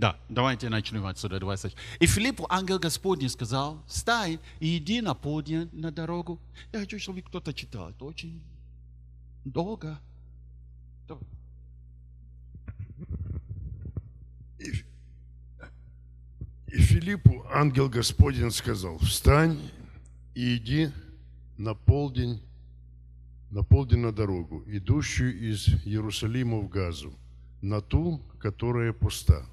Да, 0.00 0.16
давайте 0.30 0.70
начнем 0.70 1.04
отсюда 1.04 1.38
20. 1.38 1.76
И 1.98 2.06
Филиппу 2.06 2.46
ангел 2.48 2.78
Господний 2.78 3.28
сказал, 3.28 3.82
встань 3.86 4.38
и 4.58 4.78
иди 4.78 5.02
на 5.02 5.12
полдень 5.12 5.68
на 5.72 5.92
дорогу. 5.92 6.38
Я 6.72 6.80
хочу, 6.80 6.98
чтобы 6.98 7.20
кто-то 7.20 7.52
читал. 7.52 7.90
Это 7.90 8.06
очень 8.06 8.40
долго. 9.44 10.00
И, 14.58 14.70
и 16.68 16.80
Филиппу 16.80 17.44
ангел 17.52 17.90
Господень 17.90 18.50
сказал, 18.52 18.96
встань 19.00 19.60
и 20.34 20.56
иди 20.56 20.92
на 21.58 21.74
полдень, 21.74 22.40
на 23.50 23.62
полдень 23.62 23.98
на 23.98 24.12
дорогу, 24.12 24.64
идущую 24.66 25.38
из 25.50 25.68
Иерусалима 25.84 26.56
в 26.56 26.70
Газу, 26.70 27.12
на 27.60 27.82
ту, 27.82 28.22
которая 28.38 28.94
пуста. 28.94 29.44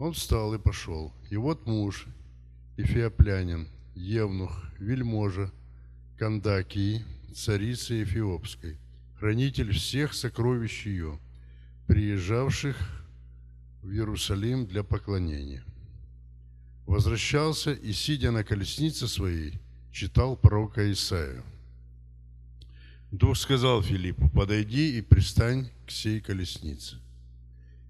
Он 0.00 0.14
встал 0.14 0.54
и 0.54 0.58
пошел. 0.58 1.12
И 1.28 1.36
вот 1.36 1.66
муж, 1.66 2.06
Эфиоплянин, 2.78 3.68
Евнух, 3.94 4.64
вельможа, 4.78 5.52
Кандакии, 6.18 7.04
царицы 7.34 8.02
Эфиопской, 8.02 8.78
хранитель 9.18 9.72
всех 9.74 10.14
сокровищ 10.14 10.86
ее, 10.86 11.18
приезжавших 11.86 12.76
в 13.82 13.90
Иерусалим 13.90 14.66
для 14.66 14.82
поклонения. 14.82 15.62
Возвращался 16.86 17.72
и, 17.72 17.92
сидя 17.92 18.30
на 18.30 18.42
колеснице 18.42 19.06
своей, 19.06 19.60
читал 19.92 20.34
пророка 20.34 20.90
Исаию. 20.90 21.44
Дух 23.10 23.36
сказал 23.36 23.82
Филиппу, 23.82 24.30
подойди 24.30 24.96
и 24.96 25.02
пристань 25.02 25.68
к 25.86 25.90
сей 25.90 26.20
колеснице. 26.20 26.96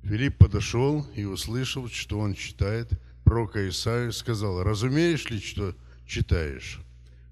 Филипп 0.02 0.38
подошел 0.38 1.06
и 1.14 1.24
услышал, 1.24 1.88
что 1.88 2.18
он 2.18 2.34
читает 2.34 2.90
пророка 3.24 3.68
Исаию, 3.68 4.12
сказал, 4.12 4.62
разумеешь 4.62 5.28
ли, 5.30 5.40
что 5.40 5.74
читаешь? 6.06 6.80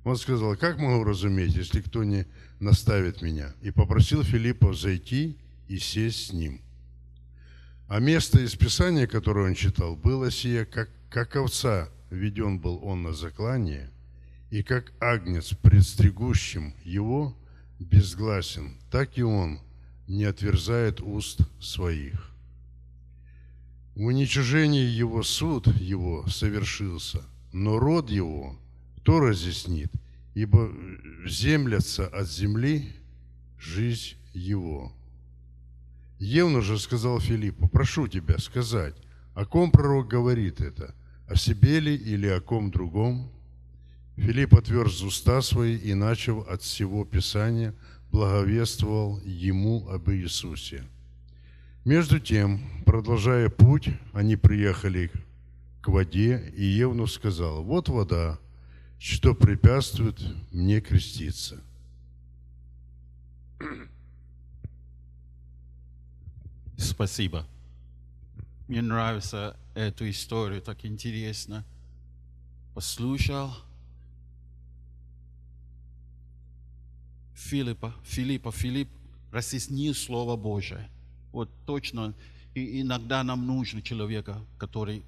Он 0.05 0.17
сказал, 0.17 0.57
как 0.57 0.79
могу 0.79 1.05
разуметь, 1.05 1.55
если 1.55 1.81
кто 1.81 2.05
не 2.05 2.27
наставит 2.61 3.21
меня? 3.21 3.53
И 3.63 3.71
попросил 3.71 4.23
Филиппа 4.23 4.75
зайти 4.75 5.37
и 5.67 5.79
сесть 5.79 6.27
с 6.27 6.33
ним. 6.33 6.61
А 7.89 8.01
место 8.01 8.41
из 8.41 8.55
Писания, 8.55 9.07
которое 9.07 9.47
он 9.47 9.55
читал, 9.55 9.97
было 9.97 10.31
сие, 10.31 10.67
как, 10.67 10.91
как 11.11 11.37
овца 11.37 11.89
введен 12.11 12.59
был 12.59 12.81
он 12.83 13.03
на 13.03 13.13
заклание, 13.13 13.91
и 14.51 14.63
как 14.63 14.93
агнец 15.01 15.55
пред 15.55 15.85
стригущим 15.85 16.75
его 16.85 17.37
безгласен, 17.79 18.77
так 18.91 19.19
и 19.19 19.23
он 19.23 19.61
не 20.07 20.25
отверзает 20.25 21.01
уст 21.01 21.41
своих. 21.61 22.31
В 23.99 24.05
уничижении 24.05 24.87
его 24.87 25.25
суд 25.25 25.67
его 25.81 26.25
совершился, 26.29 27.21
но 27.53 27.81
род 27.81 28.11
его 28.11 28.57
кто 28.99 29.19
разъяснит? 29.19 29.93
Ибо 30.35 30.71
землятся 31.27 32.07
от 32.07 32.31
земли 32.31 32.93
жизнь 33.59 34.15
его. 34.33 34.93
Евну 36.21 36.63
же 36.63 36.79
сказал 36.79 37.19
Филиппу, 37.19 37.67
прошу 37.67 38.07
тебя 38.07 38.39
сказать, 38.39 38.95
о 39.35 39.45
ком 39.45 39.73
пророк 39.73 40.07
говорит 40.07 40.61
это, 40.61 40.95
о 41.27 41.35
себе 41.35 41.81
ли 41.81 41.97
или 41.97 42.29
о 42.29 42.41
ком 42.41 42.71
другом? 42.71 43.33
Филипп 44.15 44.55
отверз 44.55 45.03
уста 45.03 45.43
свои 45.43 45.77
и, 45.77 45.95
начал 45.95 46.43
от 46.43 46.63
всего 46.63 47.05
Писания, 47.05 47.75
благовествовал 48.13 49.21
ему 49.25 49.89
об 49.89 50.09
Иисусе. 50.09 50.85
Между 51.89 52.21
тем, 52.21 52.61
продолжая 52.85 53.49
путь, 53.49 53.89
они 54.13 54.37
приехали 54.37 55.11
к 55.81 55.89
воде, 55.89 56.53
и 56.55 56.63
Евнух 56.63 57.09
сказал, 57.09 57.63
вот 57.63 57.89
вода, 57.89 58.39
что 58.99 59.35
препятствует 59.35 60.21
мне 60.53 60.83
креститься. 60.83 61.63
Спасибо. 66.77 67.47
Мне 68.69 68.83
нравится 68.83 69.57
эту 69.75 70.11
историю, 70.11 70.61
так 70.61 70.85
интересно. 70.85 71.65
Послушал 72.75 73.51
Филиппа, 77.35 77.95
Филиппа, 78.05 78.53
Филипп 78.53 78.91
разъяснил 79.33 79.95
Слово 79.95 80.37
Божие. 80.37 80.91
Вот 81.33 81.49
точно, 81.67 82.15
и 82.55 82.81
иногда 82.81 83.23
нам 83.23 83.47
нужно 83.47 83.83
человека, 83.83 84.45
который 84.59 85.03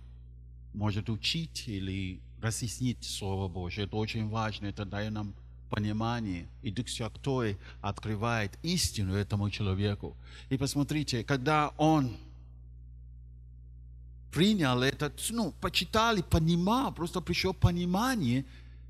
может 0.74 1.10
учить 1.10 1.64
или 1.66 2.20
разъяснить 2.40 3.04
Слово 3.04 3.48
Божие. 3.48 3.86
Это 3.86 3.96
очень 3.96 4.28
важно, 4.28 4.66
это 4.66 4.84
дает 4.84 5.12
нам 5.12 5.34
понимание. 5.68 6.46
И 6.62 6.70
Дух 6.70 6.88
Святой 6.88 7.56
открывает 7.80 8.58
истину 8.62 9.14
этому 9.14 9.50
человеку. 9.50 10.16
И 10.48 10.56
посмотрите, 10.56 11.24
когда 11.24 11.72
он 11.76 12.16
принял 14.32 14.82
это, 14.82 15.12
ну, 15.30 15.52
почитали, 15.60 16.22
понимал, 16.22 16.92
просто 16.92 17.20
пришло 17.20 17.52
понимание, 17.52 18.44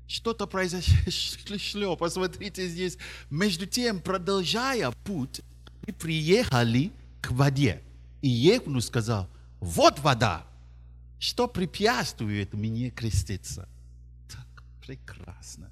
что-то 0.07 0.45
произошло. 0.45 1.95
Посмотрите 1.99 2.67
здесь. 2.67 2.97
Между 3.29 3.65
тем, 3.65 4.01
продолжая 4.01 4.91
путь, 5.05 5.41
мы 5.87 5.93
приехали 5.93 6.91
к 7.21 7.31
воде. 7.31 7.81
И 8.21 8.27
Ехну 8.27 8.81
сказал, 8.81 9.29
вот 9.59 9.99
вода, 9.99 10.45
что 11.19 11.47
препятствует 11.47 12.53
мне 12.53 12.89
креститься? 12.89 13.69
Так 14.27 14.63
прекрасно. 14.85 15.69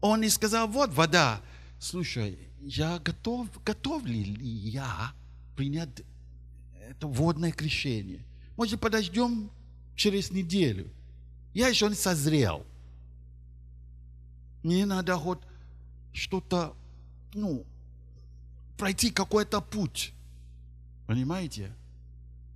Он 0.00 0.20
не 0.20 0.28
сказал, 0.28 0.68
вот 0.68 0.92
вода. 0.92 1.40
Слушай, 1.78 2.38
я 2.60 2.98
готов, 2.98 3.48
готов 3.64 4.04
ли 4.04 4.22
я 4.22 5.12
принять 5.56 6.02
это 6.88 7.06
водное 7.06 7.52
крещение? 7.52 8.24
Может, 8.56 8.80
подождем 8.80 9.50
через 9.96 10.30
неделю? 10.30 10.90
Я 11.54 11.68
еще 11.68 11.88
не 11.88 11.94
созрел. 11.94 12.64
Мне 14.62 14.86
надо 14.86 15.16
хоть 15.16 15.40
что-то, 16.12 16.74
ну, 17.34 17.64
пройти 18.82 19.12
какой-то 19.12 19.60
путь. 19.60 20.12
Понимаете? 21.06 21.72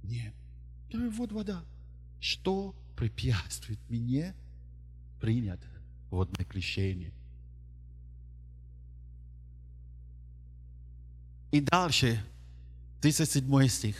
Нет. 0.02 0.34
Вот 0.92 1.30
вода. 1.30 1.62
Что 2.18 2.74
препятствует 2.96 3.78
мне 3.88 4.34
принять 5.20 5.60
водное 6.10 6.44
крещение? 6.44 7.12
И 11.52 11.60
дальше, 11.60 12.20
37 13.02 13.68
стих. 13.68 13.96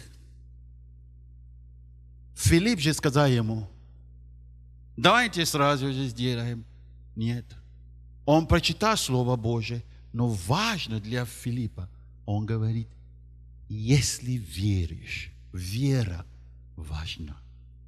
Филипп 2.34 2.80
же 2.80 2.92
сказал 2.92 3.28
ему, 3.28 3.68
давайте 4.96 5.46
сразу 5.46 5.92
же 5.92 6.08
сделаем. 6.08 6.64
Нет. 7.14 7.46
Он 8.24 8.48
прочитал 8.48 8.96
Слово 8.96 9.36
Божие, 9.36 9.84
но 10.12 10.26
важно 10.26 10.98
для 10.98 11.24
Филиппа, 11.24 11.88
он 12.26 12.44
говорит, 12.44 12.88
если 13.68 14.32
веришь, 14.32 15.30
вера 15.52 16.26
важна 16.76 17.36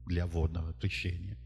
для 0.06 0.26
водного 0.26 0.72
крещения. 0.74 1.36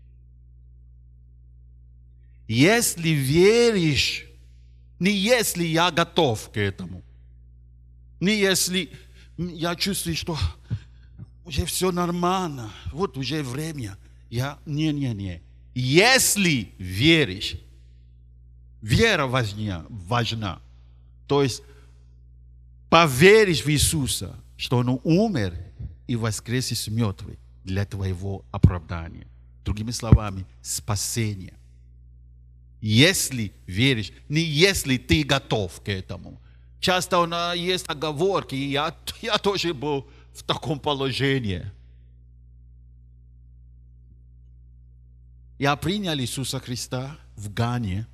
Если 2.46 3.08
веришь, 3.08 4.26
не 4.98 5.10
если 5.10 5.64
я 5.64 5.90
готов 5.90 6.50
к 6.50 6.56
этому, 6.58 7.02
не 8.20 8.38
если 8.38 8.90
я 9.36 9.74
чувствую, 9.74 10.14
что 10.14 10.38
уже 11.44 11.64
все 11.64 11.90
нормально, 11.90 12.70
вот 12.92 13.16
уже 13.16 13.42
время, 13.42 13.96
я, 14.30 14.58
не-не-не. 14.66 15.42
Если 15.74 16.72
веришь, 16.78 17.54
вера 18.82 19.26
важна, 19.26 19.86
важна. 19.88 20.60
То 21.26 21.42
есть 21.42 21.62
поверишь 22.92 23.64
в 23.64 23.70
Иисуса, 23.70 24.36
что 24.58 24.76
Он 24.76 25.00
умер 25.02 25.54
и 26.06 26.14
воскрес 26.14 26.72
из 26.72 26.88
мертвых 26.88 27.38
для 27.64 27.86
твоего 27.86 28.44
оправдания. 28.50 29.26
Другими 29.64 29.92
словами, 29.92 30.44
спасения. 30.60 31.54
Если 32.82 33.54
веришь, 33.66 34.12
не 34.28 34.42
если 34.42 34.98
ты 34.98 35.22
готов 35.22 35.80
к 35.80 35.88
этому. 35.88 36.38
Часто 36.80 37.20
у 37.20 37.24
нас 37.24 37.56
есть 37.56 37.88
оговорки, 37.88 38.54
и 38.54 38.72
я, 38.72 38.94
я 39.22 39.38
тоже 39.38 39.72
был 39.72 40.06
в 40.34 40.42
таком 40.42 40.78
положении. 40.78 41.64
Я 45.58 45.76
принял 45.76 46.18
Иисуса 46.18 46.60
Христа 46.60 47.16
в 47.36 47.54
Гане, 47.54 48.06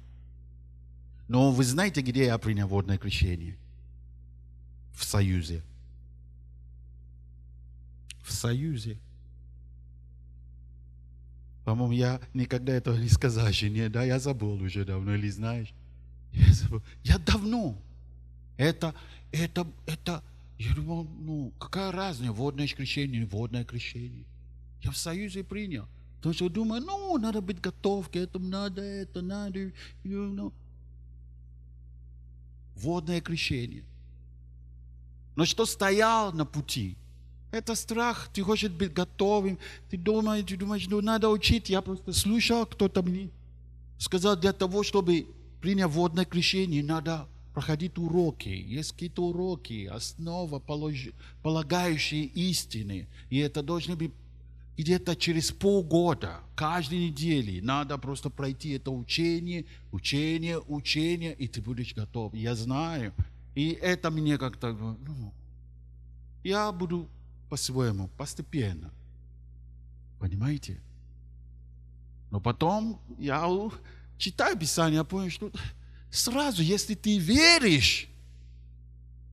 но 1.26 1.50
вы 1.50 1.64
знаете, 1.64 2.00
где 2.00 2.26
я 2.26 2.38
принял 2.38 2.68
водное 2.68 2.96
крещение? 2.96 3.58
В 4.98 5.04
Союзе 5.04 5.62
в 8.28 8.32
союзе. 8.32 8.98
По-моему, 11.64 11.92
я 11.92 12.20
никогда 12.34 12.72
этого 12.72 12.96
не 12.96 13.08
сказал 13.08 13.52
жене, 13.52 13.88
да, 13.88 14.04
я 14.04 14.18
забыл 14.18 14.62
уже 14.62 14.84
давно, 14.84 15.14
или 15.14 15.28
знаешь? 15.28 15.72
Я 16.32 16.52
забыл. 16.52 16.82
Я 17.02 17.18
давно. 17.18 17.76
Это, 18.56 18.94
это, 19.32 19.66
это, 19.86 20.22
я 20.58 20.74
думал, 20.74 21.04
ну, 21.04 21.52
какая 21.58 21.92
разница, 21.92 22.32
водное 22.32 22.66
крещение, 22.68 23.26
водное 23.26 23.64
крещение. 23.64 24.24
Я 24.82 24.90
в 24.90 24.96
союзе 24.96 25.44
принял. 25.44 25.86
Потому 26.16 26.34
что 26.34 26.48
думаю, 26.48 26.82
ну, 26.82 27.16
надо 27.18 27.40
быть 27.40 27.60
готов 27.60 28.08
к 28.08 28.16
этому, 28.16 28.48
надо 28.48 28.82
это, 28.82 29.22
надо, 29.22 29.58
you 29.58 30.34
know. 30.34 30.52
Водное 32.76 33.20
крещение. 33.20 33.84
Но 35.38 35.44
что 35.44 35.66
стоял 35.66 36.32
на 36.32 36.44
пути– 36.44 36.96
это 37.52 37.76
страх, 37.76 38.28
ты 38.34 38.42
хочешь 38.42 38.72
быть 38.72 38.92
готовым, 38.92 39.56
ты 39.88 39.96
думаешь, 39.96 40.44
ты 40.44 40.56
думаешь, 40.56 40.88
ну 40.88 41.00
надо 41.00 41.28
учить. 41.28 41.70
Я 41.70 41.80
просто 41.80 42.12
слушал, 42.12 42.66
кто-то 42.66 43.04
мне 43.04 43.30
сказал, 43.98 44.34
для 44.34 44.52
того, 44.52 44.82
чтобы 44.82 45.28
принять 45.60 45.90
водное 45.90 46.24
крещение, 46.24 46.82
надо 46.82 47.28
проходить 47.54 47.98
уроки. 47.98 48.48
Есть 48.48 48.94
какие-то 48.94 49.26
уроки, 49.26 49.86
основа, 49.86 50.58
полагающие 51.44 52.24
истины. 52.24 53.06
И 53.30 53.38
это 53.38 53.62
должны 53.62 53.94
быть 53.94 54.10
где-то 54.76 55.14
через 55.14 55.52
полгода, 55.52 56.40
каждой 56.56 56.98
недели, 56.98 57.60
надо 57.60 57.96
просто 57.96 58.28
пройти 58.28 58.70
это 58.70 58.90
учение, 58.90 59.66
учение, 59.92 60.60
учение, 60.66 61.32
и 61.32 61.46
ты 61.46 61.60
будешь 61.62 61.94
готов. 61.94 62.34
Я 62.34 62.56
знаю. 62.56 63.14
И 63.58 63.70
это 63.72 64.10
мне 64.12 64.38
как-то, 64.38 64.72
ну, 64.72 65.32
я 66.44 66.70
буду 66.70 67.08
по-своему, 67.50 68.06
постепенно. 68.16 68.92
Понимаете? 70.20 70.80
Но 72.30 72.40
потом 72.40 73.00
я 73.18 73.44
читаю 74.16 74.56
Писание, 74.56 75.02
понял, 75.02 75.30
что 75.30 75.50
сразу, 76.08 76.62
если 76.62 76.94
ты 76.94 77.18
веришь 77.18 78.08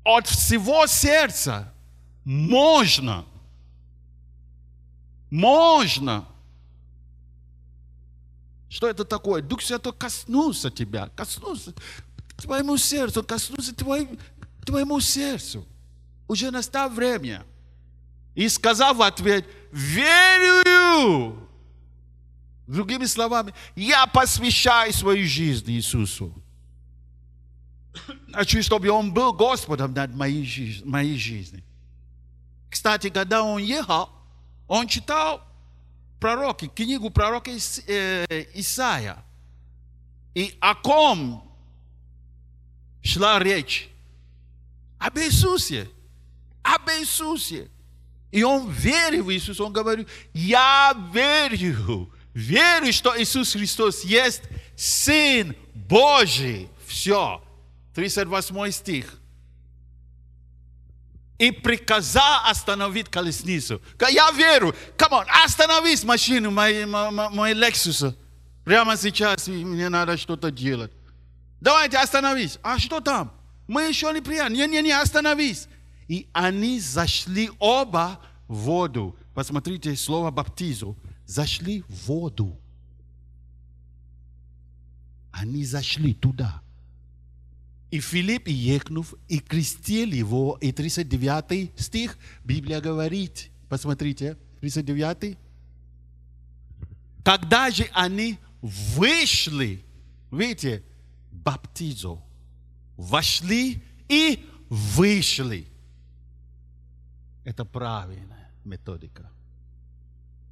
от 0.04 0.26
всего 0.26 0.88
сердца, 0.88 1.72
можно– 2.24 3.26
можно. 5.30 6.26
Что 8.70 8.88
это 8.88 9.06
такое? 9.06 9.44
Дух 9.44 9.62
Святой 9.62 9.94
коснулся 9.94 10.72
тебя, 10.72 11.10
коснулся 11.16 11.74
твоему 12.38 12.78
сердцу, 12.78 13.24
коснулся 13.24 13.74
твоему, 13.74 14.18
твоему 14.66 15.00
сердцу. 15.00 15.66
Уже 16.28 16.52
настало 16.52 16.90
время. 16.90 17.44
И 18.34 18.50
сказал 18.50 18.94
в 18.96 19.02
ответ, 19.02 19.46
верю. 19.72 21.48
Другими 22.68 23.06
словами, 23.06 23.54
я 23.76 24.08
посвящаю 24.08 24.92
свою 24.92 25.28
жизнь 25.28 25.72
Иисусу. 25.72 26.34
Хочу, 28.34 28.62
чтобы 28.62 28.90
Он 28.90 29.14
был 29.14 29.32
Господом 29.34 29.94
над 29.94 30.14
моей, 30.16 30.46
жизнью, 30.46 30.90
моей 30.90 31.18
жизнью. 31.18 31.64
Кстати, 32.70 33.10
когда 33.10 33.44
Он 33.44 33.62
ехал, 33.62 34.10
он 34.68 34.88
читал 34.88 35.42
пророки, 36.20 36.68
книгу 36.68 37.10
пророка 37.10 37.52
э, 37.52 38.46
Исаия. 38.56 39.24
И 40.34 40.58
о 40.60 40.76
ком 40.76 41.45
шла 43.06 43.40
речь? 43.40 43.90
Об 45.00 45.18
Иисусе. 45.18 45.88
Об 46.64 46.90
Иисусе. 46.90 47.70
И 48.32 48.44
он 48.44 48.70
верил 48.70 49.26
в 49.26 49.32
Иисуса. 49.32 49.64
Он 49.64 49.72
говорит, 49.72 50.08
я 50.34 50.96
верю. 51.14 52.12
Верю, 52.34 52.92
что 52.92 53.20
Иисус 53.22 53.54
Христос 53.54 54.04
есть 54.04 54.42
Сын 54.76 55.56
Божий. 55.74 56.68
Все. 56.86 57.42
38 57.94 58.72
стих 58.72 59.20
и 61.38 61.52
приказал 61.52 62.42
остановить 62.46 63.10
колесницу. 63.10 63.82
Я 64.10 64.32
верю. 64.32 64.76
Come 64.98 65.24
on, 65.24 65.26
остановись 65.44 66.04
машину, 66.04 66.52
мой, 66.52 66.86
мой 66.86 67.52
Lexus. 67.54 68.16
Прямо 68.64 68.98
сейчас 68.98 69.48
мне 69.48 69.90
надо 69.90 70.18
что-то 70.18 70.50
делать. 70.50 70.92
Давайте 71.62 71.98
остановись. 71.98 72.60
А 72.62 72.78
что 72.80 73.00
там? 73.00 73.34
Мы 73.68 73.84
еще 73.84 74.12
не 74.14 74.22
приехали. 74.22 74.56
Не-не-не, 74.56 74.92
остановись. 74.92 75.68
И 76.08 76.28
они 76.34 76.80
зашли 76.80 77.50
оба 77.60 78.20
в 78.48 78.56
воду. 78.56 79.18
Посмотрите 79.34 79.96
слово 79.96 80.32
баптизу. 80.32 80.98
Зашли 81.26 81.82
в 81.88 82.08
воду. 82.08 82.60
Они 85.32 85.66
зашли 85.66 86.14
туда. 86.14 86.62
И 87.92 88.00
Филипп, 88.00 88.48
ехнув, 88.48 89.14
и 89.28 89.40
крестил 89.40 90.12
его, 90.12 90.58
и 90.60 90.72
39 90.72 91.80
стих, 91.80 92.18
Библия 92.44 92.82
говорит, 92.82 93.50
посмотрите, 93.70 94.38
39. 94.60 95.38
Когда 97.24 97.72
же 97.72 97.88
они 97.94 98.38
вышли, 98.62 99.84
видите, 100.32 100.84
баптизу, 101.44 102.22
вошли 102.98 103.84
и 104.08 104.46
вышли. 104.70 105.68
Это 107.44 107.66
правильная 107.66 108.52
методика. 108.64 109.30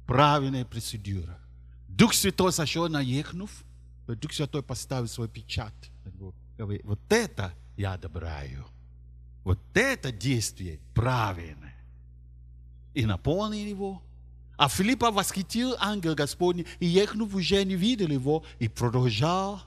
Правильная 0.06 0.64
процедура. 0.64 1.38
Дух 1.88 2.14
Святой 2.14 2.52
сошел 2.52 2.88
на 2.88 3.00
ехнув, 3.00 3.50
Дух 4.06 4.32
Святой 4.32 4.62
поставил 4.62 5.08
свой 5.08 5.28
печать 5.28 5.90
говорит, 6.56 6.84
вот 6.84 7.00
это 7.10 7.52
я 7.76 7.94
одобряю. 7.94 8.66
Вот 9.42 9.58
это 9.74 10.12
действие 10.12 10.80
правильное. 10.94 11.76
И 12.94 13.04
наполнил 13.04 13.66
его. 13.66 14.02
А 14.56 14.68
Филиппа 14.68 15.10
восхитил 15.10 15.74
ангел 15.80 16.14
Господний, 16.14 16.66
и 16.78 16.86
ехнув 16.86 17.34
уже 17.34 17.64
не 17.64 17.74
видел 17.74 18.08
его, 18.08 18.44
и 18.60 18.68
продолжал 18.68 19.60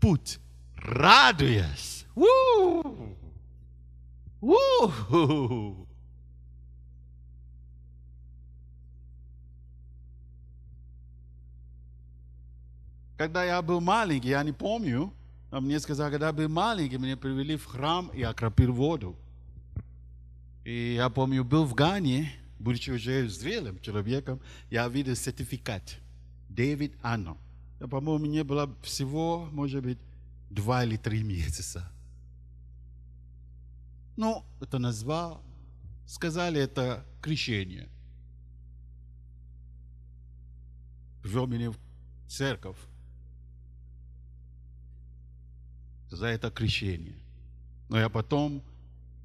путь, 0.00 0.40
радуясь. 0.84 2.06
У-у-у! 2.14 3.16
У-у-у! 4.40 5.88
Когда 13.16 13.44
я 13.44 13.62
был 13.62 13.80
маленький, 13.80 14.28
я 14.28 14.42
не 14.42 14.52
помню, 14.52 15.12
а 15.50 15.60
мне 15.60 15.78
сказали, 15.80 16.10
когда 16.12 16.32
был 16.32 16.48
маленький, 16.48 16.98
меня 16.98 17.16
привели 17.16 17.56
в 17.56 17.64
храм 17.64 18.08
и 18.08 18.22
окропил 18.22 18.72
воду. 18.72 19.16
И 20.64 20.94
я 20.94 21.08
помню, 21.10 21.44
был 21.44 21.64
в 21.64 21.74
Гане, 21.74 22.32
будучи 22.58 22.90
уже 22.90 23.28
зрелым 23.28 23.78
человеком, 23.80 24.40
я 24.70 24.88
видел 24.88 25.14
сертификат. 25.14 25.96
Дэвид 26.48 26.94
Анно. 27.02 27.36
Я, 27.80 27.86
по-моему, 27.86 28.26
мне 28.26 28.44
было 28.44 28.74
всего, 28.82 29.48
может 29.52 29.82
быть, 29.82 29.98
два 30.54 30.84
или 30.84 30.96
три 30.96 31.22
месяца. 31.22 31.90
Ну, 34.16 34.44
это 34.60 34.78
назвал, 34.78 35.42
сказали, 36.06 36.60
это 36.60 37.04
крещение. 37.20 37.88
Ввел 41.22 41.46
меня 41.46 41.70
в 41.70 41.76
церковь. 42.28 42.76
за 46.14 46.26
это 46.26 46.50
крещение. 46.50 47.16
Но 47.88 47.98
я 47.98 48.08
потом, 48.08 48.62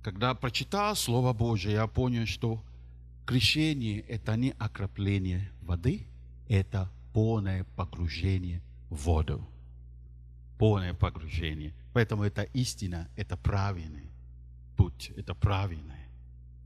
когда 0.03 0.33
прочитал 0.33 0.95
Слово 0.95 1.33
Божие, 1.33 1.73
я 1.73 1.87
понял, 1.87 2.25
что 2.25 2.61
крещение– 3.25 3.99
это 4.09 4.35
не 4.35 4.51
окропление 4.57 5.51
воды, 5.61 6.05
это 6.47 6.89
полное 7.13 7.63
погружение 7.75 8.61
в 8.89 8.95
воду. 8.95 9.47
Полное 10.59 10.93
погружение. 10.93 11.73
Поэтому 11.93 12.23
это 12.23 12.43
истина, 12.43 13.07
это 13.15 13.35
правильный 13.37 14.11
путь, 14.75 15.11
это 15.17 15.33
правильная 15.33 16.07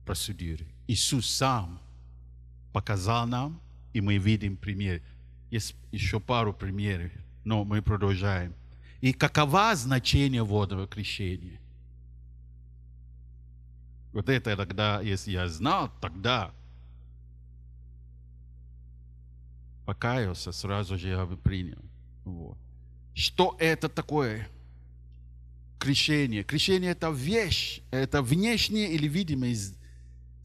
процедура. 0.05 0.65
Иисус 0.87 1.29
сам 1.29 1.79
показал 2.73 3.27
нам, 3.27 3.61
и 3.93 4.01
мы 4.01 4.17
видим 4.17 4.57
пример. 4.57 5.01
Есть 5.51 5.75
еще 5.91 6.19
пару 6.19 6.53
примеров, 6.53 7.11
но 7.45 7.63
мы 7.63 7.81
продолжаем. 7.81 8.53
И 8.99 9.13
какова 9.13 9.75
значение 9.75 10.43
водного 10.43 10.87
крещения? 10.87 11.59
Вот 14.11 14.27
это 14.27 14.57
тогда, 14.57 15.01
если 15.01 15.31
я 15.31 15.47
знал, 15.47 15.91
тогда 16.01 16.51
покаялся, 19.85 20.51
сразу 20.51 20.97
же 20.97 21.09
я 21.09 21.25
бы 21.25 21.37
принял. 21.37 21.81
Вот. 22.25 22.57
Что 23.13 23.55
это 23.59 23.89
такое? 23.89 24.47
Крещение. 25.79 26.43
Крещение 26.43 26.91
это 26.91 27.09
вещь, 27.09 27.81
это 27.91 28.21
внешний 28.21 28.85
или 28.85 29.07
видимый 29.07 29.57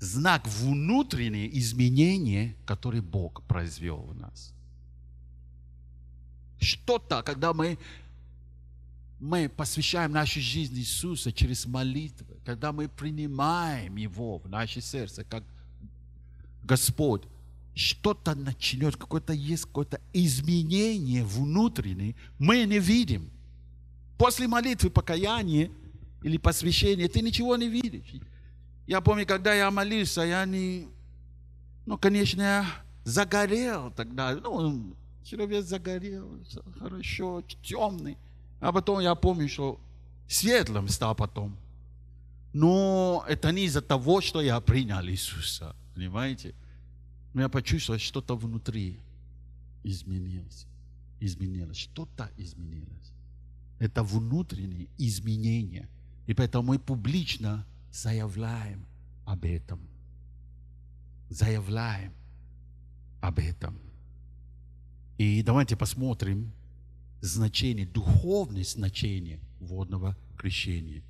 знак 0.00 0.46
внутреннее 0.46 1.56
изменение, 1.58 2.56
которое 2.66 3.02
Бог 3.02 3.42
произвел 3.44 3.98
в 3.98 4.14
нас. 4.14 4.52
Что-то, 6.60 7.22
когда 7.22 7.52
мы 7.52 7.78
мы 9.20 9.48
посвящаем 9.48 10.12
нашу 10.12 10.40
жизнь 10.40 10.78
Иисуса 10.78 11.32
через 11.32 11.66
молитвы, 11.66 12.36
когда 12.44 12.72
мы 12.72 12.88
принимаем 12.88 13.96
Его 13.96 14.38
в 14.38 14.48
наше 14.48 14.80
сердце, 14.80 15.24
как 15.24 15.42
Господь, 16.62 17.22
что-то 17.78 18.34
начнет, 18.34 18.96
какое-то 18.96 19.32
есть 19.32 19.64
какое-то 19.64 20.00
изменение 20.12 21.24
внутреннее, 21.24 22.16
мы 22.38 22.64
не 22.64 22.78
видим. 22.78 23.30
После 24.18 24.48
молитвы, 24.48 24.90
покаяния 24.90 25.70
или 26.22 26.36
посвящения 26.38 27.08
ты 27.08 27.22
ничего 27.22 27.56
не 27.56 27.68
видишь. 27.68 28.20
Я 28.86 29.00
помню, 29.00 29.26
когда 29.26 29.54
я 29.54 29.70
молился, 29.70 30.22
я 30.22 30.44
не... 30.44 30.88
Ну, 31.86 31.96
конечно, 31.96 32.42
я 32.42 32.66
загорел 33.04 33.92
тогда. 33.92 34.34
Ну, 34.34 34.94
человек 35.22 35.64
загорел, 35.64 36.28
хорошо, 36.80 37.42
темный. 37.62 38.16
А 38.60 38.72
потом 38.72 38.98
я 38.98 39.14
помню, 39.14 39.48
что 39.48 39.78
светлым 40.26 40.88
стал 40.88 41.14
потом. 41.14 41.56
Но 42.52 43.24
это 43.28 43.52
не 43.52 43.66
из-за 43.66 43.82
того, 43.82 44.20
что 44.20 44.40
я 44.40 44.58
принял 44.60 45.04
Иисуса. 45.04 45.76
Понимаете? 45.94 46.54
Но 47.34 47.42
я 47.42 47.48
почувствовал, 47.48 47.98
что-то 47.98 48.36
внутри 48.36 49.00
изменилось. 49.82 50.66
Изменилось. 51.20 51.76
Что-то 51.76 52.30
изменилось. 52.36 53.12
Это 53.78 54.02
внутреннее 54.02 54.88
изменение. 54.98 55.88
И 56.26 56.34
поэтому 56.34 56.68
мы 56.68 56.78
публично 56.78 57.66
заявляем 57.92 58.84
об 59.24 59.44
этом. 59.44 59.80
Заявляем 61.28 62.12
об 63.20 63.38
этом. 63.38 63.78
И 65.18 65.42
давайте 65.42 65.76
посмотрим 65.76 66.52
значение, 67.20 67.86
духовное 67.86 68.64
значение 68.64 69.40
водного 69.60 70.16
крещения. 70.36 71.02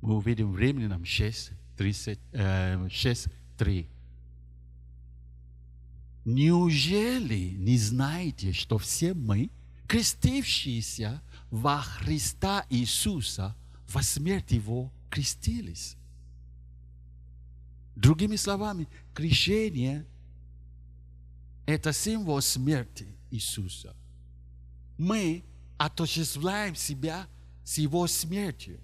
Мы 0.00 0.16
увидим 0.16 0.52
в 0.52 0.58
Римлянам 0.58 1.04
6, 1.04 1.52
30, 1.76 2.18
э, 2.32 2.88
6, 2.90 3.28
3. 3.56 3.88
Неужели 6.24 7.54
не 7.58 7.76
знаете, 7.76 8.52
что 8.52 8.78
все 8.78 9.12
мы, 9.12 9.50
крестившиеся 9.86 11.20
во 11.50 11.82
Христа 11.82 12.64
Иисуса, 12.70 13.54
во 13.88 14.02
смерть 14.02 14.52
Его 14.52 14.90
крестились? 15.10 15.96
Другими 17.94 18.36
словами, 18.36 18.88
крещение– 19.12 20.06
это 21.66 21.92
символ 21.92 22.40
смерти 22.40 23.06
Иисуса. 23.30 23.94
Мы 24.96 25.44
отождествляем 25.76 26.74
себя 26.74 27.26
с 27.64 27.78
Его 27.78 28.06
смертью. 28.06 28.80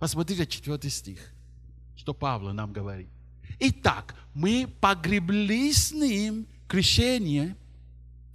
Посмотрите 0.00 0.46
четвертый 0.46 0.90
стих, 0.90 1.32
что 1.96 2.14
Павел 2.14 2.52
нам 2.52 2.72
говорит. 2.72 3.08
Итак, 3.60 4.14
мы 4.32 4.66
погребли 4.80 5.72
с 5.72 5.92
Ним 5.92 6.46
крещение 6.66 7.56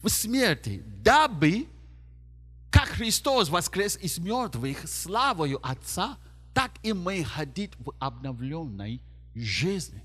в 0.04 0.10
смерти, 0.10 0.84
дабы, 1.04 1.68
как 2.70 2.90
Христос 2.90 3.50
воскрес 3.50 3.98
из 3.98 4.20
мертвых 4.20 4.88
славою 4.88 5.60
Отца, 5.68 6.18
так 6.54 6.72
и 6.84 6.94
мы 6.94 7.24
ходить 7.24 7.72
в 7.80 7.94
обновленной 8.00 9.02
жизни. 9.34 10.04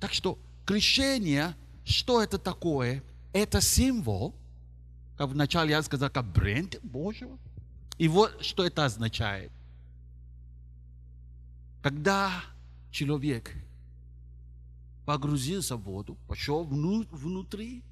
Так 0.00 0.12
что 0.12 0.38
крещение, 0.66 1.54
что 1.84 2.20
это 2.20 2.38
такое? 2.38 3.04
Это 3.32 3.60
символ, 3.60 4.34
как 5.16 5.28
вначале 5.28 5.70
я 5.70 5.82
сказал, 5.82 6.10
как 6.10 6.26
бренд 6.32 6.80
Божьего. 6.82 7.38
И 7.98 8.08
вот 8.08 8.44
что 8.44 8.66
это 8.66 8.84
означает. 8.84 9.52
Когда 11.82 12.32
человек 12.90 13.54
погрузился 15.04 15.76
в 15.76 15.82
воду, 15.82 16.16
пошел 16.26 16.64
внутри, 16.64 17.82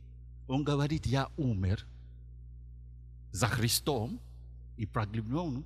он 0.48 0.64
говорит, 0.64 1.07
я 1.07 1.31
умер 1.37 1.85
за 3.33 3.46
Христом 3.46 4.20
и 4.77 4.87
погреблен, 4.87 5.64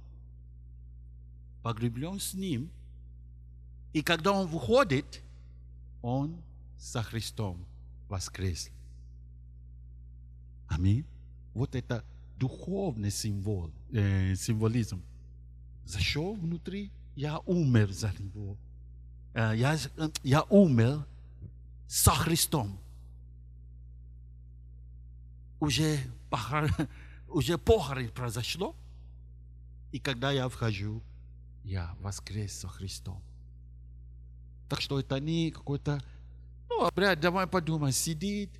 погреблен 1.63 2.21
с 2.21 2.35
Ним. 2.35 2.71
И 3.93 4.03
когда 4.03 4.33
он 4.33 4.47
выходит, 4.47 5.23
он 6.03 6.37
со 6.79 7.03
Христом 7.03 7.65
воскрес. 8.09 8.71
Аминь. 10.69 11.05
Вот 11.55 11.75
это 11.75 12.05
духовный 12.39 13.11
символ, 13.11 13.71
э, 13.93 14.35
символизм. 14.35 15.03
Зашел 15.85 16.35
внутри, 16.35 16.91
я 17.15 17.39
умер 17.47 17.93
за 17.93 18.13
него. 18.19 18.57
Э, 19.33 19.53
я, 19.57 19.77
я 20.23 20.43
умер 20.43 21.07
со 21.87 22.11
Христом. 22.13 22.79
Уже, 25.61 25.99
похор, 26.31 26.69
уже 27.29 27.59
похорон 27.59 28.09
произошло, 28.09 28.75
и 29.93 29.99
когда 29.99 30.31
я 30.31 30.49
вхожу, 30.49 31.03
я 31.65 31.97
воскрес 32.01 32.53
со 32.53 32.69
Христом. 32.69 33.23
Так 34.69 34.81
что 34.81 34.99
это 34.99 35.19
не 35.21 35.51
какой-то, 35.51 36.03
ну, 36.69 36.85
обряд, 36.85 37.21
давай 37.21 37.47
подумай, 37.47 37.93
сидит, 37.93 38.51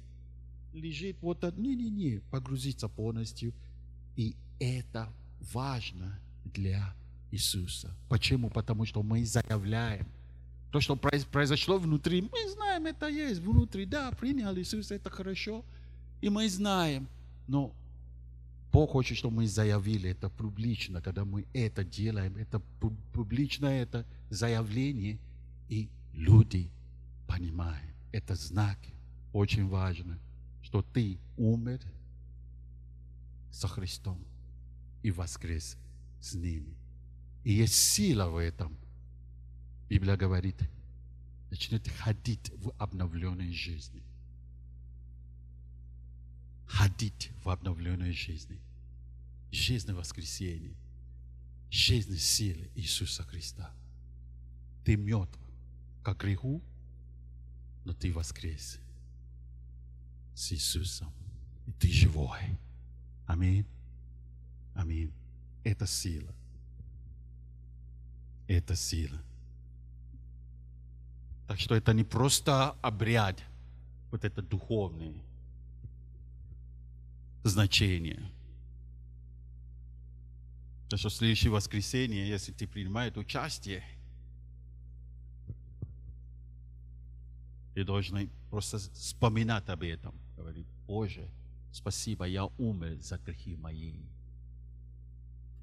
лежит, 0.73 1.17
вот 1.21 1.43
это, 1.45 1.61
не-не-не, 1.61 2.21
погрузиться 2.31 2.89
полностью. 2.89 3.53
И 4.17 4.37
это 4.61 5.13
важно 5.53 6.19
для 6.45 6.95
Иисуса. 7.31 7.95
Почему? 8.09 8.51
Потому 8.51 8.87
что 8.87 9.03
мы 9.03 9.25
заявляем, 9.25 10.07
то, 10.77 10.81
что 10.83 10.95
произошло 10.97 11.79
внутри, 11.79 12.21
мы 12.21 12.51
знаем, 12.51 12.85
это 12.85 13.09
есть 13.09 13.41
внутри. 13.41 13.87
Да, 13.87 14.11
принял 14.11 14.55
Иисус, 14.59 14.91
это 14.91 15.09
хорошо. 15.09 15.65
И 16.21 16.29
мы 16.29 16.51
знаем. 16.51 17.09
Но 17.49 17.73
Бог 18.73 18.91
хочет, 18.91 19.17
чтобы 19.17 19.37
мы 19.37 19.47
заявили 19.47 20.11
это 20.11 20.29
публично, 20.29 21.01
когда 21.01 21.25
мы 21.25 21.47
это 21.55 21.83
делаем. 21.83 22.37
Это 22.37 22.61
публично, 23.15 23.69
это 23.69 24.05
заявление. 24.29 25.19
И 25.71 25.89
люди 26.13 26.69
понимают. 27.27 27.95
Это 28.13 28.35
знак. 28.35 28.77
Очень 29.33 29.69
важно, 29.69 30.19
что 30.63 30.83
ты 30.83 31.17
умер 31.39 31.81
со 33.51 33.67
Христом 33.67 34.19
и 35.03 35.11
воскрес 35.11 35.79
с 36.21 36.35
ними. 36.35 36.77
И 37.45 37.53
есть 37.55 37.77
сила 37.77 38.29
в 38.29 38.37
этом– 38.37 38.77
Библия 39.89 40.17
говорит, 40.17 40.57
начнете 41.51 41.91
ходить 41.91 42.51
в 42.57 42.71
обновленной 42.79 43.53
жизни. 43.53 44.03
Ходить 46.67 47.31
в 47.45 47.51
обновленной 47.51 48.13
жизни. 48.13 48.59
Жизнь 49.53 49.93
воскресения. 49.93 50.75
Жизнь 51.71 52.17
силы 52.17 52.71
Иисуса 52.75 53.23
Христа. 53.23 53.71
Ты 54.85 54.97
мертв, 54.97 55.39
как 56.03 56.21
греху, 56.21 56.63
но 57.85 57.93
ты 57.93 58.13
воскрес 58.13 58.79
с 60.35 60.53
Иисусом. 60.53 61.13
И 61.67 61.73
ты 61.73 61.89
живой. 61.89 62.59
Аминь. 63.27 63.67
Аминь. 64.75 65.13
Это 65.65 65.87
сила. 65.87 66.35
Это 68.47 68.77
сила. 68.77 69.21
Так 71.47 71.61
что 71.61 71.75
это 71.75 71.93
не 71.93 72.05
просто 72.05 72.71
обряд, 72.83 73.41
вот 74.11 74.25
это 74.25 74.43
духовное 74.43 75.15
значение. 77.45 78.31
Так 80.89 80.99
что 80.99 81.09
в 81.09 81.13
следующее 81.13 81.51
воскресенье, 81.51 82.29
если 82.29 82.53
ты 82.53 82.67
принимаешь 82.67 83.17
участие, 83.17 83.85
ты 87.75 87.85
должен 87.85 88.31
просто 88.51 88.79
вспоминать 88.79 89.69
об 89.69 89.83
этом. 89.83 90.15
Говорить, 90.37 90.67
Боже, 90.87 91.29
спасибо, 91.73 92.25
я 92.25 92.47
умер 92.59 93.01
за 93.01 93.19
грехи 93.19 93.57
мои. 93.57 93.95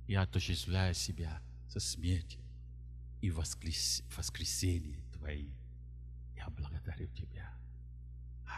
Я 0.08 0.24
отождествляю 0.24 0.94
себя 0.94 1.42
со 1.70 1.80
смертью 1.80 2.42
и 3.22 3.32
воскрес... 3.32 4.04
воскресение 4.16 5.00
Твои. 5.14 5.50
Я 6.44 6.50
благодарю 6.58 7.08
Тебя. 7.16 7.50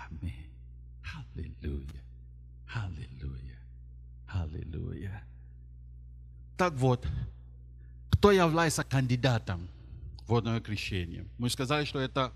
Аминь. 0.10 0.50
Аллилуйя. 1.36 2.04
Аллилуйя. 2.74 3.60
Аллилуйя. 4.28 5.24
Так 6.58 6.74
вот, 6.74 7.08
кто 8.12 8.32
является 8.32 8.84
кандидатом 8.84 9.68
в 10.24 10.30
водное 10.30 10.62
крещение? 10.62 11.26
Мы 11.38 11.50
сказали, 11.50 11.86
что 11.86 12.00
это, 12.00 12.34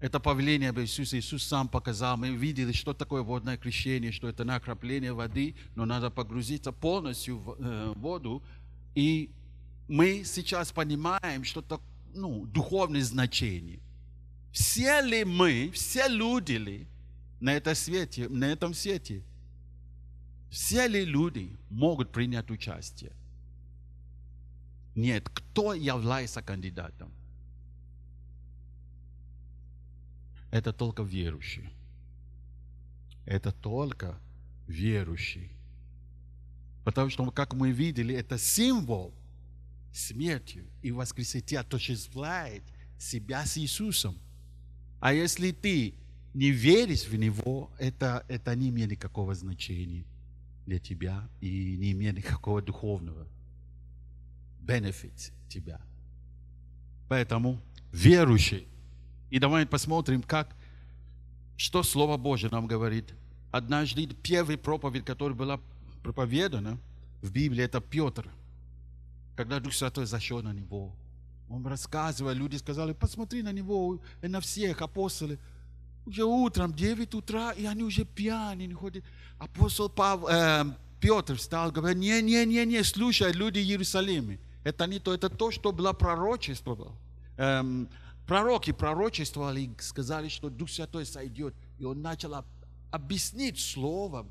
это 0.00 0.18
повеление 0.18 0.70
об 0.70 0.78
Иисусе. 0.78 1.18
Иисус 1.18 1.42
сам 1.42 1.68
показал. 1.68 2.16
Мы 2.16 2.30
видели, 2.30 2.72
что 2.72 2.94
такое 2.94 3.22
водное 3.22 3.58
крещение, 3.58 4.12
что 4.12 4.28
это 4.28 4.44
накопление 4.44 5.12
воды, 5.12 5.56
но 5.74 5.84
надо 5.84 6.10
погрузиться 6.10 6.72
полностью 6.72 7.38
в 7.38 7.56
э, 7.58 7.92
воду. 7.96 8.42
И 8.94 9.30
мы 9.88 10.24
сейчас 10.24 10.72
понимаем, 10.72 11.44
что 11.44 11.60
это 11.60 11.80
ну, 12.14 12.46
духовное 12.46 13.02
значение– 13.02 13.80
все 14.54 15.00
ли 15.00 15.24
мы, 15.24 15.72
все 15.72 16.06
люди 16.06 16.52
ли 16.52 16.86
на, 17.40 17.50
этом 17.50 17.74
свете, 17.74 18.28
на 18.28 18.44
этом 18.44 18.72
свете, 18.72 19.24
все 20.48 20.86
ли 20.86 21.04
люди 21.04 21.58
могут 21.70 22.12
принять 22.12 22.48
участие? 22.52 23.12
Нет, 24.94 25.28
кто 25.28 25.74
является 25.74 26.40
кандидатом? 26.40 27.12
Это 30.52 30.72
только 30.72 31.02
верующий. 31.02 31.68
Это 33.26 33.50
только 33.50 34.20
верующий. 34.68 35.50
Потому 36.84 37.10
что, 37.10 37.28
как 37.32 37.54
мы 37.54 37.72
видели, 37.72 38.14
это 38.14 38.38
символ 38.38 39.12
смертью 39.92 40.64
и 40.80 40.92
воскресения 40.92 41.58
отождествляет 41.58 42.62
себя 43.00 43.44
с 43.44 43.58
Иисусом. 43.58 44.16
А 45.04 45.12
если 45.12 45.50
ты 45.50 45.92
не 46.32 46.50
верить 46.50 47.06
в 47.06 47.14
Него, 47.14 47.70
это, 47.78 48.24
это 48.26 48.56
не 48.56 48.70
имеет 48.70 48.92
никакого 48.92 49.34
значения 49.34 50.06
для 50.64 50.78
тебя 50.78 51.28
и 51.42 51.76
не 51.76 51.92
имеет 51.92 52.16
никакого 52.16 52.62
духовного 52.62 53.26
бенефит 54.60 55.30
тебя. 55.50 55.78
Поэтому 57.10 57.60
верующий. 57.92 58.66
И 59.28 59.38
давайте 59.38 59.68
посмотрим, 59.68 60.22
как, 60.22 60.56
что 61.58 61.82
Слово 61.82 62.16
Божье 62.16 62.48
нам 62.48 62.66
говорит. 62.66 63.12
Однажды 63.50 64.06
первая 64.06 64.56
проповедь, 64.56 65.04
которая 65.04 65.36
была 65.36 65.60
проповедана 66.02 66.78
в 67.20 67.30
Библии, 67.30 67.62
это 67.62 67.82
Петр. 67.82 68.26
Когда 69.36 69.60
Дух 69.60 69.74
Святой 69.74 70.06
зашел 70.06 70.40
на 70.40 70.54
него. 70.54 70.96
Он 71.48 71.66
рассказывал, 71.66 72.32
люди 72.32 72.56
сказали, 72.56 72.92
посмотри 72.92 73.42
на 73.42 73.52
него 73.52 74.00
и 74.22 74.28
на 74.28 74.40
всех 74.40 74.82
апостолов. 74.82 75.38
Уже 76.06 76.24
утром, 76.24 76.74
9 76.74 77.14
утра, 77.14 77.52
и 77.52 77.64
они 77.64 77.82
уже 77.82 78.04
пьяные, 78.04 78.66
не 78.66 78.74
ходят. 78.74 79.04
Апостол 79.38 79.88
Павел, 79.88 80.28
э, 80.28 80.64
Петр 81.00 81.36
встал, 81.36 81.70
говорит, 81.70 81.98
не, 81.98 82.20
не, 82.22 82.44
не, 82.44 82.64
не, 82.66 82.82
слушай, 82.82 83.32
люди 83.32 83.58
Иерусалима. 83.58 84.36
Это 84.64 84.86
не 84.86 84.98
то, 84.98 85.12
это 85.14 85.28
то, 85.28 85.50
что 85.50 85.72
было 85.72 85.92
пророчество. 85.92 86.92
Эм, 87.36 87.88
пророки 88.26 88.72
пророчествовали 88.72 89.70
сказали, 89.80 90.28
что 90.28 90.48
Дух 90.48 90.70
Святой 90.70 91.04
сойдет. 91.04 91.54
И 91.78 91.84
он 91.84 92.00
начал 92.00 92.44
объяснить 92.90 93.60
словом, 93.60 94.28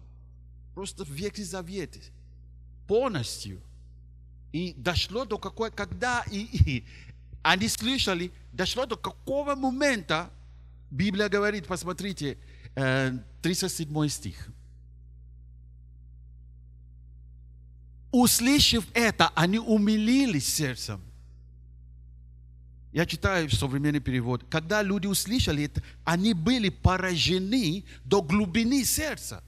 просто 0.74 1.06
в 1.06 1.10
Ветхий 1.10 1.44
Завет, 1.44 1.98
полностью. 2.88 3.62
И 4.54 4.74
дошло 4.78 5.26
до 5.26 5.38
какой, 5.38 5.72
когда 5.72 6.24
и, 6.32 6.40
и 6.40 6.86
они 7.42 7.68
слышали, 7.68 8.32
дошло 8.54 8.86
до 8.86 8.96
какого 8.96 9.56
момента, 9.56 10.30
Библия 10.90 11.28
говорит, 11.28 11.68
посмотрите, 11.68 12.38
37 12.76 14.06
э, 14.06 14.10
стих. 14.10 14.48
Услышав 18.12 18.86
это, 18.94 19.30
они 19.30 19.58
умилились 19.58 20.48
сердцем. 20.54 21.02
Я 22.92 23.08
читаю 23.08 23.50
современный 23.50 24.02
перевод. 24.02 24.46
Когда 24.52 24.84
люди 24.84 25.08
услышали 25.08 25.64
это, 25.64 25.82
они 26.04 26.36
были 26.36 26.70
поражены 26.70 27.86
до 28.06 28.22
глубины 28.22 28.86
сердца. 28.86 29.44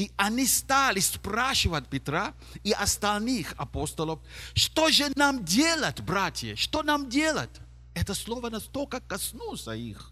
И 0.00 0.10
они 0.16 0.46
стали 0.46 0.98
спрашивать 0.98 1.86
Петра 1.86 2.32
и 2.64 2.72
остальных 2.72 3.52
апостолов, 3.58 4.18
что 4.54 4.88
же 4.88 5.10
нам 5.14 5.44
делать, 5.44 6.00
братья? 6.00 6.56
Что 6.56 6.82
нам 6.82 7.10
делать? 7.10 7.50
Это 7.94 8.14
слово 8.14 8.48
настолько 8.48 9.00
коснулся 9.00 9.72
их. 9.72 10.10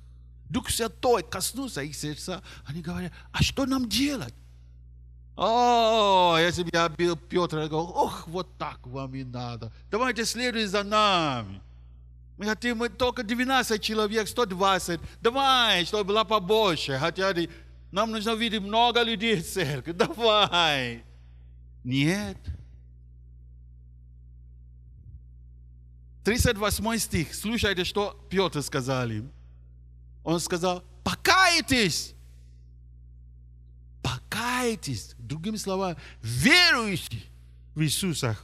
Дух 0.50 0.68
Святой 0.68 1.22
коснулся 1.22 1.80
их 1.80 1.96
сердца. 1.96 2.42
Они 2.66 2.82
говорят, 2.82 3.12
а 3.32 3.42
что 3.42 3.64
нам 3.64 3.88
делать? 3.88 4.34
О, 5.38 6.36
если 6.38 6.64
бы 6.64 6.70
я 6.70 6.90
был 6.90 7.16
Петр, 7.16 7.56
я 7.56 7.68
говорил, 7.68 7.90
ох, 7.96 8.28
вот 8.28 8.58
так 8.58 8.86
вам 8.86 9.14
и 9.14 9.24
надо. 9.24 9.72
Давайте 9.90 10.26
следуйте 10.26 10.68
за 10.68 10.82
нами. 10.82 11.62
Мы 12.36 12.44
хотим 12.44 12.76
мы 12.76 12.90
только 12.90 13.22
12 13.22 13.80
человек, 13.80 14.28
120. 14.28 15.00
Давай, 15.22 15.86
чтобы 15.86 16.04
было 16.04 16.24
побольше. 16.24 16.98
Хотя 16.98 17.32
нам 17.90 18.10
нужно 18.10 18.34
видеть 18.34 18.60
много 18.60 19.02
людей 19.02 19.36
в 19.36 19.46
церкви. 19.46 19.92
Давай. 19.92 21.04
Нет. 21.84 22.38
38 26.24 26.98
стих. 26.98 27.34
Слушайте, 27.34 27.84
что 27.84 28.18
Петр 28.28 28.62
сказал 28.62 29.08
им. 29.08 29.32
Он 30.24 30.38
сказал, 30.40 30.84
покайтесь 31.02 32.14
покайтесь, 34.58 35.14
другими 35.18 35.56
словами, 35.56 35.96
веруйте 36.22 37.22
в 37.74 37.82
Иисуса. 37.82 38.38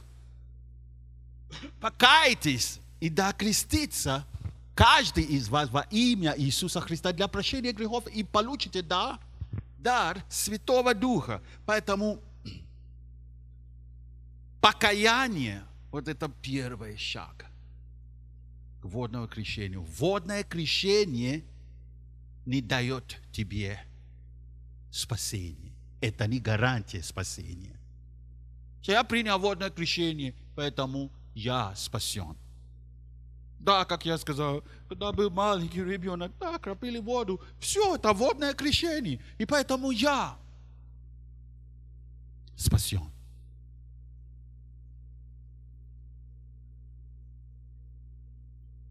Покайтесь 1.79 2.79
и 2.99 3.09
да 3.09 3.31
креститься 3.33 4.25
каждый 4.73 5.23
из 5.23 5.47
вас 5.47 5.69
во 5.69 5.81
имя 5.91 6.33
Иисуса 6.37 6.81
Христа 6.81 7.13
для 7.13 7.27
прощения 7.27 7.71
грехов 7.71 8.07
и 8.07 8.23
получите 8.23 8.81
дар, 8.81 9.19
дар 9.85 10.25
Святого 10.29 10.95
Духа. 10.95 11.43
Поэтому 11.67 12.19
покаяние, 14.59 15.63
вот 15.91 16.07
это 16.07 16.27
первый 16.41 16.97
шаг 16.97 17.45
к 18.81 18.85
водному 18.85 19.27
крещению. 19.27 19.83
Водное 19.83 20.43
крещение 20.43 21.43
не 22.47 22.61
дает 22.61 23.21
тебе 23.31 23.79
спасение. 24.91 25.71
Это 26.01 26.25
не 26.25 26.39
гарантия 26.39 27.03
спасения. 27.03 27.79
Я 28.81 29.03
принял 29.03 29.37
водное 29.37 29.69
крещение, 29.69 30.33
поэтому 30.55 31.11
я 31.35 31.75
спасен. 31.75 32.35
Да, 33.65 33.83
как 33.83 34.05
я 34.05 34.19
сказал, 34.19 34.63
когда 34.87 35.11
был 35.11 35.31
маленький 35.31 35.83
ребенок, 35.83 36.31
да, 36.39 36.59
крапили 36.59 36.99
воду. 36.99 37.41
Все, 37.59 37.95
это 37.95 38.13
водное 38.13 38.53
крещение. 38.53 39.19
И 39.39 39.45
поэтому 39.45 39.89
я 39.89 40.37
спасен. 42.55 43.09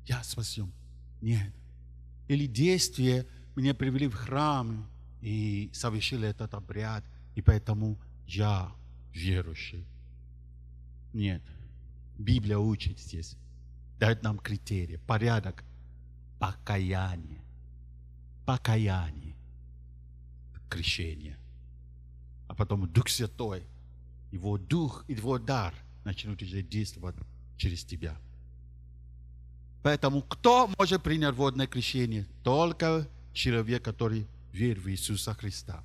Я 0.07 0.25
спасен. 0.25 0.73
Нет. 1.21 1.53
Или 2.27 2.47
действия 2.47 3.29
меня 3.55 3.75
привели 3.75 4.09
в 4.09 4.15
храм, 4.15 4.89
и 5.23 5.71
совершили 5.73 6.29
этот 6.29 6.53
обряд, 6.53 7.05
и 7.37 7.43
поэтому 7.43 7.97
я 8.27 8.73
верующий. 9.13 9.87
Нет. 11.13 11.43
Библия 12.19 12.59
учит 12.59 12.99
здесь, 12.99 13.37
дает 14.05 14.23
нам 14.23 14.39
критерии, 14.39 15.01
порядок 15.07 15.65
покаяния. 16.39 17.41
Покаяние. 18.45 19.35
Крещение. 20.69 21.39
А 22.47 22.55
потом 22.55 22.87
Дух 22.87 23.09
Святой, 23.09 23.63
Его 24.31 24.59
Дух, 24.59 25.07
Его 25.09 25.39
дар 25.39 25.75
начнут 26.05 26.43
уже 26.43 26.61
действовать 26.63 27.17
через 27.57 27.83
тебя. 27.83 28.15
Поэтому 29.83 30.21
кто 30.21 30.71
может 30.79 31.03
принять 31.03 31.35
водное 31.35 31.67
крещение? 31.67 32.27
Только 32.43 33.09
человек, 33.33 33.83
который 33.83 34.27
верь 34.53 34.79
в 34.79 34.91
Иисуса 34.91 35.33
Христа. 35.33 35.83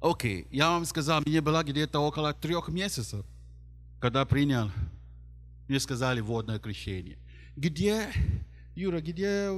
Окей, 0.00 0.42
okay, 0.42 0.48
я 0.50 0.70
вам 0.70 0.86
сказал, 0.86 1.20
мне 1.26 1.42
было 1.42 1.62
где-то 1.62 2.00
около 2.00 2.32
трех 2.32 2.68
месяцев, 2.68 3.26
когда 4.00 4.24
принял, 4.24 4.70
мне 5.68 5.80
сказали 5.80 6.20
водное 6.20 6.58
крещение. 6.58 7.18
Где, 7.56 8.10
Юра, 8.74 9.00
где 9.00 9.50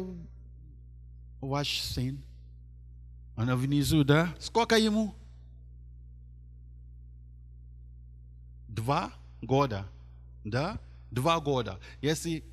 ваш 1.40 1.80
сын? 1.80 2.22
Она 3.34 3.56
внизу, 3.56 4.04
да? 4.04 4.34
Сколько 4.38 4.76
ему? 4.76 5.14
Два 8.68 9.12
года, 9.42 9.86
да? 10.44 10.80
Два 11.10 11.40
года. 11.40 11.80
Если 12.00 12.44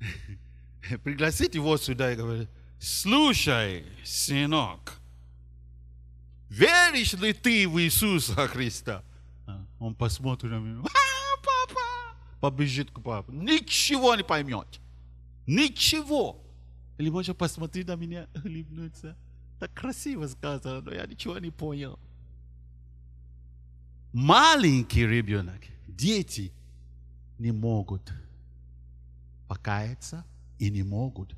пригласить 1.04 1.54
его 1.54 1.76
сюда 1.76 2.12
и 2.12 2.16
говорить, 2.16 2.48
слушай, 2.78 3.84
сынок, 4.04 4.98
веришь 6.48 7.14
ли 7.14 7.32
ты 7.32 7.68
в 7.68 7.80
Иисуса 7.80 8.46
Христа? 8.48 9.02
А, 9.46 9.64
он 9.78 9.94
посмотрит 9.94 10.50
на 10.50 10.58
меня, 10.58 10.82
побежит 12.40 12.90
к 12.90 13.00
папе, 13.00 13.32
ничего 13.32 14.14
не 14.14 14.22
поймет, 14.22 14.80
ничего. 15.46 16.40
Или 16.98 17.10
может 17.10 17.36
посмотреть 17.36 17.88
на 17.88 17.96
меня, 17.96 18.28
улыбнуться. 18.44 19.16
Так 19.58 19.72
красиво 19.74 20.26
сказано, 20.26 20.80
но 20.80 20.92
я 20.92 21.06
ничего 21.06 21.38
не 21.38 21.50
понял. 21.50 21.98
Маленький 24.12 25.06
ребенок, 25.06 25.60
дети 25.88 26.52
не 27.38 27.50
могут 27.50 28.12
покаяться 29.48 30.24
и 30.58 30.70
не 30.70 30.82
могут 30.82 31.34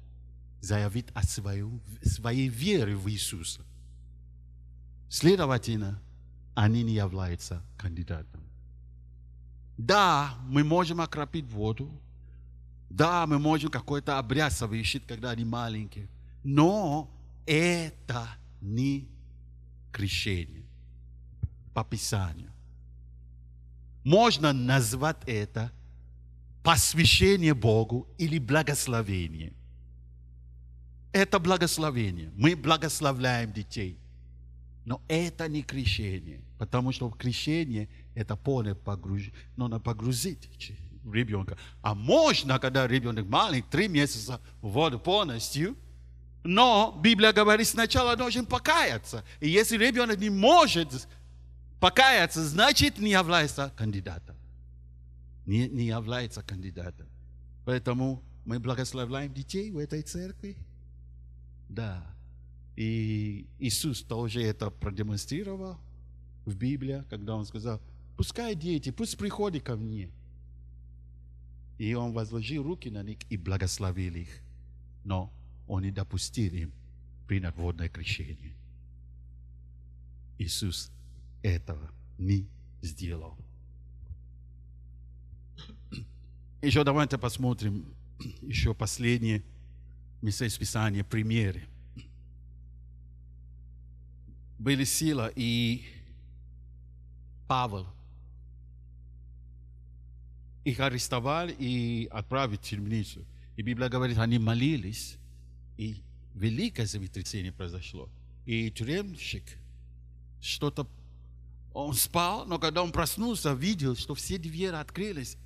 заявить 0.61 1.07
о 1.15 1.23
свою, 1.23 1.81
своей 2.03 2.49
вере 2.49 2.97
в 2.97 3.09
Иисуса. 3.09 3.63
Следовательно, 5.09 6.03
они 6.55 6.83
не 6.83 6.95
являются 6.95 7.63
кандидатом. 7.79 8.46
Да, 9.79 10.35
мы 10.49 10.65
можем 10.65 11.01
окропить 11.01 11.47
воду. 11.47 11.91
Да, 12.89 13.27
мы 13.27 13.39
можем 13.39 13.71
какой-то 13.71 14.19
обряд 14.19 14.53
совершить, 14.53 15.07
когда 15.07 15.31
они 15.31 15.45
маленькие. 15.45 16.09
Но 16.45 17.11
это 17.47 18.29
не 18.61 19.09
крещение 19.93 20.65
по 21.75 21.85
Писанию. 21.85 22.51
Можно 24.05 24.53
назвать 24.53 25.19
это 25.27 25.73
посвящение 26.63 27.55
Богу 27.55 28.09
или 28.19 28.39
благословение– 28.39 29.53
это 31.17 31.39
благословение. 31.39 32.31
Мы 32.37 32.55
благословляем 32.55 33.51
детей. 33.51 33.99
Но 34.85 35.01
это 35.09 35.49
не 35.49 35.63
крещение. 35.63 36.43
Потому 36.59 36.93
что 36.93 37.11
крещение– 37.11 37.89
это 38.15 38.37
полное 38.37 38.75
погружение. 38.75 39.35
Нужно 39.57 39.79
погрузить 39.79 40.49
ребенка. 41.13 41.57
А 41.83 41.95
можно, 41.95 42.59
когда 42.59 42.87
ребенок 42.87 43.27
маленький, 43.27 43.69
три 43.71 43.89
месяца 43.89 44.41
в 44.63 44.71
воду 44.71 44.99
полностью, 44.99 45.77
но 46.45 46.99
Библия 47.03 47.33
говорит, 47.33 47.67
сначала 47.67 48.17
должен 48.17 48.47
покаяться. 48.47 49.25
И 49.41 49.49
если 49.49 49.77
ребенок 49.77 50.19
не 50.19 50.31
может 50.31 51.09
покаяться, 51.81 52.47
значит 52.47 52.99
не 52.99 53.11
является 53.11 53.73
кандидатом. 53.77 54.37
Не, 55.45 55.69
не 55.69 55.87
является 55.87 56.43
кандидатом. 56.43 57.07
Поэтому 57.65 58.23
мы 58.45 58.61
благословляем 58.61 59.33
детей 59.35 59.71
в 59.73 59.79
этой 59.79 60.03
церкви. 60.03 60.57
Да. 61.69 62.15
И 62.77 63.47
Иисус 63.59 64.03
тоже 64.03 64.43
это 64.43 64.71
продемонстрировал 64.71 65.79
в 66.47 66.57
Библии, 66.57 67.05
когда 67.11 67.37
Он 67.37 67.45
сказал, 67.45 67.81
пускай 68.17 68.55
дети, 68.55 68.91
пусть 68.91 69.19
приходят 69.19 69.63
ко 69.63 69.77
мне. 69.77 70.09
И 71.79 71.93
Он 71.95 72.13
возложил 72.13 72.63
руки 72.63 72.89
на 72.89 73.03
них 73.03 73.19
и 73.29 73.37
благословил 73.37 74.15
их. 74.15 74.29
Но 75.05 75.31
Он 75.69 75.83
не 75.83 75.91
допустил 75.91 76.55
им 76.55 76.73
принять 77.27 77.57
водное 77.57 77.89
крещение. 77.89 78.55
Иисус 80.39 80.91
этого 81.43 81.91
не 82.19 82.49
сделал. 82.81 83.37
Еще 86.63 86.85
давайте 86.85 87.19
посмотрим 87.19 87.95
еще 88.41 88.75
последние 88.75 89.43
места 90.23 90.47
из 90.47 90.57
Писания, 90.57 91.05
примеры. 91.05 91.65
Были 94.59 94.85
сила 94.85 95.31
и 95.35 95.85
Павел. 97.47 97.87
Их 100.65 100.81
арестовали 100.81 101.53
и 101.53 102.09
отправили 102.11 102.57
в 102.57 102.61
темницу. 102.61 103.25
И 103.57 103.63
Библия 103.63 103.89
говорит, 103.89 104.19
они 104.19 104.39
молились, 104.39 105.17
и 105.77 106.03
великое 106.35 106.87
землетрясение 106.87 107.53
произошло. 107.53 108.09
И 108.45 108.71
тюремщик 108.71 109.45
что-то... 110.41 110.87
Он 111.73 111.93
спал, 111.93 112.47
но 112.47 112.59
когда 112.59 112.83
он 112.83 112.91
проснулся, 112.91 113.53
видел, 113.53 113.97
что 113.97 114.15
все 114.15 114.39
двери 114.39 114.75
открылись. 114.75 115.37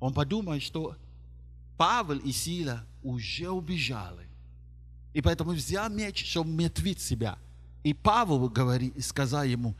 Он 0.00 0.12
подумал, 0.12 0.58
что 0.58 0.96
Павел 1.76 2.18
и 2.18 2.32
Сила 2.32 2.84
уже 3.04 3.48
убежали. 3.50 4.26
И 5.14 5.22
поэтому 5.22 5.52
взял 5.52 5.88
меч, 5.88 6.28
чтобы 6.28 6.50
метвить 6.50 7.00
себя. 7.00 7.38
И 7.84 7.94
Павел 7.94 8.48
говорит, 8.48 9.02
сказал 9.04 9.44
ему, 9.44 9.76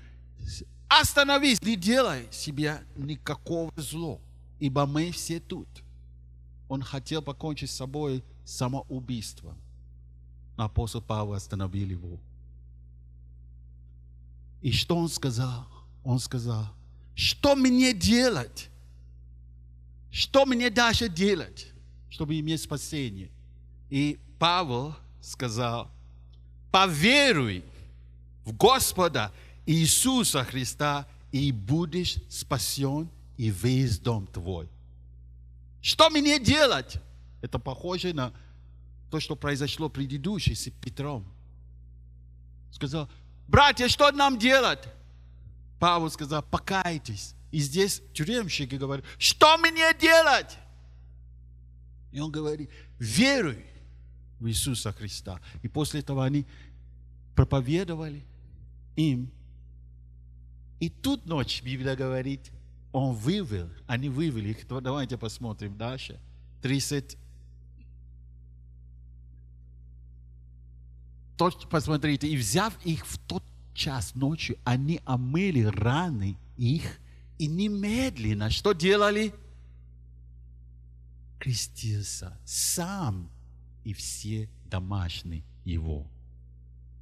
остановись, 1.00 1.62
не 1.62 1.76
делай 1.76 2.26
себе 2.30 2.80
никакого 2.96 3.72
зла, 3.76 4.18
ибо 4.58 4.86
мы 4.86 5.10
все 5.10 5.40
тут. 5.40 5.68
Он 6.68 6.82
хотел 6.82 7.22
покончить 7.22 7.70
с 7.70 7.76
собой 7.76 8.22
самоубийством. 8.44 9.56
Но 10.56 10.64
апостол 10.64 11.02
Павел 11.02 11.34
остановил 11.34 11.88
его. 11.88 12.18
И 14.62 14.72
что 14.72 14.96
он 14.96 15.08
сказал? 15.08 15.66
Он 16.02 16.18
сказал, 16.18 16.66
что 17.14 17.54
мне 17.54 17.92
делать? 17.92 18.68
Что 20.10 20.46
мне 20.46 20.70
дальше 20.70 21.08
делать? 21.08 21.72
чтобы 22.16 22.40
иметь 22.40 22.62
спасение. 22.62 23.28
И 23.90 24.18
Павел 24.38 24.94
сказал, 25.20 25.90
поверуй 26.72 27.62
в 28.42 28.54
Господа 28.54 29.32
Иисуса 29.66 30.44
Христа, 30.44 31.06
и 31.32 31.52
будешь 31.52 32.16
спасен, 32.30 33.10
и 33.36 33.50
весь 33.50 33.98
дом 33.98 34.26
твой. 34.26 34.68
Что 35.82 36.08
мне 36.08 36.38
делать? 36.38 36.98
Это 37.42 37.58
похоже 37.58 38.14
на 38.14 38.32
то, 39.10 39.20
что 39.20 39.36
произошло 39.36 39.88
предыдущий 39.88 40.54
с 40.54 40.70
Петром. 40.70 41.26
Сказал, 42.70 43.10
братья, 43.48 43.88
что 43.88 44.10
нам 44.12 44.38
делать? 44.38 44.84
Павел 45.78 46.10
сказал, 46.10 46.42
покайтесь. 46.42 47.34
И 47.52 47.58
здесь 47.58 48.02
тюремщики 48.12 48.74
говорят, 48.76 49.04
что 49.18 49.58
мне 49.58 49.94
делать? 50.00 50.56
И 52.12 52.20
он 52.20 52.30
говорит, 52.30 52.70
веруй 52.98 53.64
в 54.40 54.48
Иисуса 54.48 54.92
Христа. 54.92 55.40
И 55.62 55.68
после 55.68 56.00
этого 56.00 56.24
они 56.24 56.46
проповедовали 57.34 58.24
им. 58.96 59.30
И 60.80 60.88
тут 60.88 61.26
ночь, 61.26 61.62
Библия 61.62 61.96
говорит, 61.96 62.52
он 62.92 63.14
вывел, 63.14 63.68
они 63.86 64.08
вывели 64.08 64.50
их. 64.50 64.66
Давайте 64.68 65.16
посмотрим 65.16 65.76
дальше. 65.76 66.20
30. 66.62 67.16
Тот, 71.36 71.68
посмотрите, 71.68 72.28
и 72.28 72.36
взяв 72.36 72.74
их 72.84 73.06
в 73.06 73.18
тот 73.18 73.42
час 73.74 74.14
ночью, 74.14 74.56
они 74.64 75.00
омыли 75.04 75.62
раны 75.64 76.38
их 76.56 76.98
и 77.38 77.46
немедленно 77.46 78.50
что 78.50 78.72
делали? 78.72 79.34
крестился 81.38 82.36
сам 82.44 83.30
и 83.84 83.92
все 83.92 84.48
домашние 84.64 85.44
его. 85.64 86.10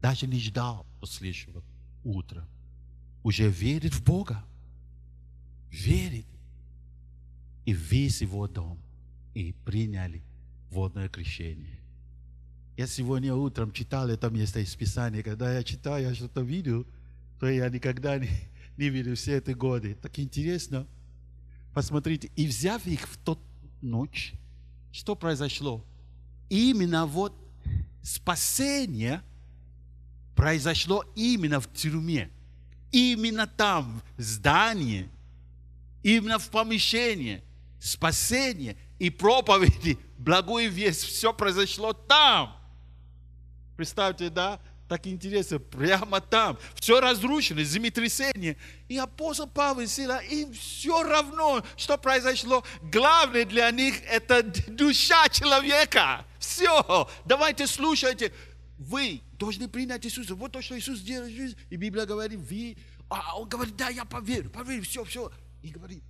Даже 0.03 0.27
не 0.27 0.39
ждал 0.39 0.85
последующего 1.01 1.63
утра. 2.05 2.47
Уже 3.25 3.49
верит 3.49 3.95
в 3.95 4.05
Бога. 4.05 4.45
Верит. 5.71 6.27
И 7.65 7.73
весь 7.73 8.21
его 8.21 8.47
дом. 8.47 8.79
И 9.35 9.53
приняли 9.65 10.23
водное 10.71 11.09
крещение. 11.09 11.81
Я 12.77 12.87
сегодня 12.87 13.35
утром 13.35 13.73
читал 13.73 14.09
это 14.09 14.29
место 14.29 14.61
из 14.61 14.75
Писания. 14.77 15.23
Когда 15.23 15.55
я 15.55 15.65
читаю, 15.65 16.09
я 16.09 16.15
что-то 16.15 16.43
видел, 16.43 16.87
то 17.41 17.49
я 17.49 17.69
никогда 17.71 18.19
не, 18.19 18.29
не 18.77 18.91
видел 18.91 19.15
все 19.15 19.39
эти 19.39 19.53
годы. 19.53 19.97
Так 20.01 20.19
интересно. 20.19 20.87
Посмотрите, 21.73 22.31
и 22.37 22.47
взяв 22.47 22.87
их 22.87 23.09
в 23.09 23.17
тот 23.17 23.41
ночь, 23.81 24.35
что 24.93 25.17
произошло? 25.17 25.85
Именно 26.51 27.07
вот 27.07 27.35
спасение 28.03 29.23
произошло 30.37 31.05
именно 31.17 31.59
в 31.59 31.73
тюрьме. 31.73 32.31
Именно 32.95 33.49
там, 33.49 34.01
в 34.17 34.23
здании, 34.23 35.09
именно 36.05 36.39
в 36.39 36.49
помещении. 36.49 37.43
Спасение 37.81 38.77
и 39.01 39.11
проповеди, 39.11 39.99
благую 40.17 40.71
весть, 40.71 41.03
все 41.03 41.33
произошло 41.35 41.93
там. 41.93 42.57
Представьте, 43.77 44.31
да? 44.31 44.61
Так 44.89 45.09
интересно, 45.09 45.59
прямо 45.59 46.21
там. 46.21 46.57
Все 46.77 47.01
разрушено, 47.01 47.63
землетрясение. 47.63 48.57
И 48.87 48.97
апостол 48.97 49.49
Павел 49.49 49.89
сила, 49.89 50.23
им 50.31 50.53
все 50.53 51.03
равно, 51.03 51.65
что 51.77 51.99
произошло. 51.99 52.63
Главное 52.81 53.45
для 53.45 53.73
них 53.73 53.97
это 54.09 54.45
душа 54.69 55.29
человека. 55.31 56.25
Все. 56.39 57.11
Давайте 57.25 57.67
слушайте. 57.67 58.33
Вы 58.79 59.21
должны 59.45 59.69
принять 59.69 60.07
Иисуса. 60.07 60.35
Вот 60.35 60.53
то, 60.53 60.63
что 60.63 60.79
Иисус 60.79 60.99
сделал 60.99 61.29
в 61.29 61.33
жизни. 61.33 61.59
И 61.71 61.77
Библия 61.77 62.07
говорит, 62.07 62.41
вы... 62.41 62.77
А 63.09 63.39
он 63.39 63.49
говорит, 63.49 63.77
да, 63.77 63.89
я 63.91 64.05
поверю, 64.05 64.51
поверю, 64.51 64.83
все, 64.83 65.05
все. 65.05 65.31
И 65.63 65.69
говорит, 65.69 66.03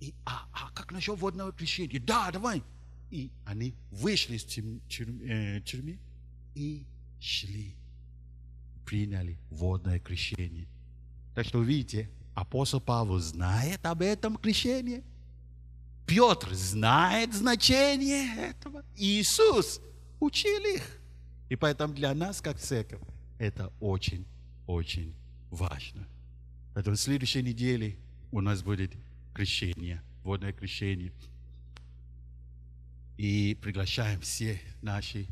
и, 0.00 0.14
а, 0.24 0.48
а 0.52 0.70
как 0.72 0.92
насчет 0.92 1.18
водного 1.18 1.52
крещения? 1.52 2.00
Да, 2.00 2.30
давай. 2.30 2.62
И 3.10 3.30
они 3.44 3.74
вышли 3.90 4.36
из 4.36 4.44
тюрьмы, 4.44 4.80
э, 4.88 5.60
тюрьмы 5.60 5.98
и 6.54 6.86
шли 7.20 7.76
приняли 8.86 9.38
водное 9.50 10.00
крещение. 10.00 10.66
Так 11.34 11.46
что 11.46 11.62
видите, 11.62 12.10
апостол 12.34 12.80
Павел 12.80 13.18
знает 13.18 13.84
об 13.84 14.02
этом 14.02 14.36
крещении. 14.36 15.04
Петр 16.06 16.54
знает 16.54 17.34
значение 17.34 18.34
этого. 18.36 18.84
Иисус 18.96 19.80
учил 20.18 20.64
их. 20.74 20.99
И 21.50 21.56
поэтому 21.56 21.92
для 21.92 22.14
нас, 22.14 22.40
как 22.40 22.58
церковь, 22.58 23.02
это 23.38 23.70
очень-очень 23.80 25.14
важно. 25.50 26.08
Поэтому 26.74 26.96
в 26.96 27.00
следующей 27.00 27.42
неделе 27.42 27.96
у 28.32 28.40
нас 28.40 28.62
будет 28.62 28.92
крещение, 29.34 30.00
водное 30.22 30.52
крещение. 30.52 31.12
И 33.18 33.58
приглашаем 33.60 34.20
всех 34.20 34.58
наших 34.80 35.26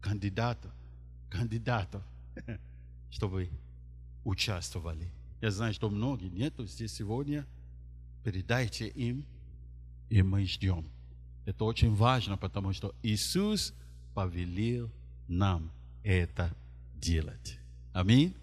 кандидатов, 0.00 0.72
кандидатов 1.28 2.02
чтобы 3.10 3.50
участвовали. 4.24 5.10
Я 5.40 5.50
знаю, 5.50 5.72
что 5.74 5.90
многие 5.90 6.28
нету 6.28 6.66
здесь 6.66 6.92
сегодня. 6.92 7.46
Передайте 8.24 8.88
им, 8.88 9.24
и 10.10 10.22
мы 10.22 10.46
ждем. 10.46 10.86
Это 11.46 11.64
очень 11.64 11.94
важно, 11.94 12.36
потому 12.36 12.72
что 12.72 12.94
Иисус 13.02 13.74
повелел 14.14 14.90
нам 15.28 15.70
это 16.02 16.54
делать. 16.96 17.58
Аминь. 17.92 18.34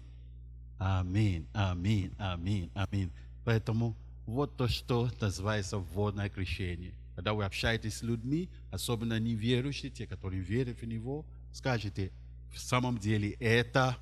Аминь, 0.78 1.46
аминь, 1.54 2.12
аминь, 2.18 2.70
аминь. 2.74 3.10
Поэтому 3.44 3.96
вот 4.26 4.56
то, 4.56 4.68
что 4.68 5.10
называется 5.20 5.78
водное 5.78 6.28
крещение. 6.28 6.92
Когда 7.14 7.32
вы 7.32 7.44
общаетесь 7.44 7.98
с 7.98 8.02
людьми, 8.02 8.50
особенно 8.70 9.18
неверующие, 9.18 9.90
те, 9.90 10.06
которые 10.06 10.42
верят 10.42 10.82
в 10.82 10.86
Него, 10.86 11.24
скажите, 11.52 12.12
в 12.52 12.58
самом 12.58 12.98
деле 12.98 13.30
это, 13.40 13.96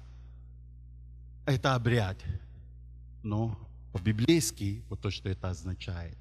это 1.47 1.77
обряд. 1.77 2.19
Но 3.23 3.57
по-библейски, 3.93 4.83
вот 4.89 5.01
то, 5.01 5.11
что 5.11 5.29
это 5.29 5.51
означает, 5.51 6.19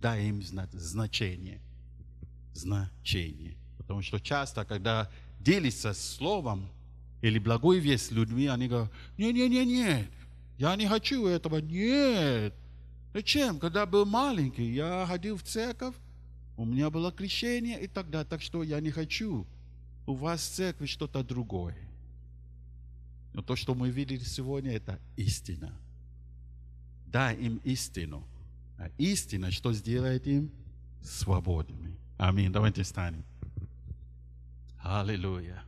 дай 0.00 0.28
им 0.28 0.42
значение. 0.42 1.60
Значение. 2.54 3.56
Потому 3.78 4.02
что 4.02 4.20
часто, 4.20 4.64
когда 4.64 5.10
делится 5.40 5.94
словом 5.94 6.68
или 7.22 7.38
благой 7.38 7.78
весть 7.78 8.12
людьми, 8.12 8.46
они 8.46 8.68
говорят, 8.68 8.92
не-не-не-не, 9.16 10.08
я 10.58 10.76
не 10.76 10.86
хочу 10.86 11.26
этого, 11.26 11.58
нет. 11.58 12.54
Зачем? 13.14 13.58
Когда 13.58 13.86
был 13.86 14.04
маленький, 14.04 14.72
я 14.72 15.06
ходил 15.06 15.36
в 15.36 15.42
церковь, 15.42 15.94
у 16.56 16.64
меня 16.64 16.90
было 16.90 17.12
крещение 17.12 17.80
и 17.80 17.86
далее, 18.10 18.24
так 18.24 18.42
что 18.42 18.62
я 18.62 18.80
не 18.80 18.90
хочу. 18.90 19.46
У 20.06 20.14
вас 20.14 20.40
в 20.40 20.54
церкви 20.54 20.86
что-то 20.86 21.22
другое. 21.22 21.76
Но 23.32 23.42
то, 23.42 23.54
что 23.56 23.74
мы 23.74 23.90
видели 23.90 24.24
сегодня, 24.24 24.72
это 24.72 24.98
истина. 25.16 25.72
Дай 27.06 27.36
им 27.36 27.60
истину. 27.64 28.26
А 28.78 28.90
истина, 28.98 29.50
что 29.50 29.72
сделает 29.72 30.26
им? 30.26 30.50
Свободными. 31.02 31.96
Аминь. 32.16 32.50
Давайте 32.50 32.84
станем. 32.84 33.24
Аллилуйя. 34.90 35.62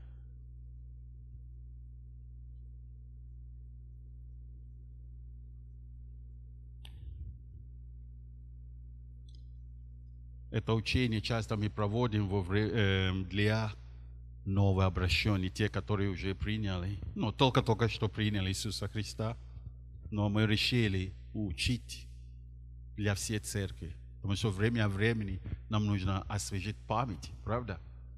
Это 10.51 10.73
учение 10.73 11.21
часто 11.21 11.57
мы 11.57 11.69
проводим 11.69 12.31
э, 12.51 13.13
для 13.29 13.73
новообращенных, 14.47 15.53
те, 15.53 15.69
которые 15.69 16.09
уже 16.09 16.35
приняли, 16.35 16.99
ну, 17.15 17.31
только-только 17.31 17.91
что 17.91 18.09
приняли 18.09 18.49
Иисуса 18.49 18.89
Христа, 18.89 19.37
но 20.11 20.31
мы 20.31 20.47
решили 20.47 21.13
учить 21.35 22.07
для 22.97 23.15
всей 23.15 23.39
церкви. 23.39 23.95
Потому 24.23 24.37
что 24.37 24.51
время 24.51 24.87
от 24.87 24.93
времени 24.93 25.43
нам 25.69 25.85
нужно 25.85 26.23
освежить 26.23 26.77
память, 26.89 27.31
правда? 27.45 27.79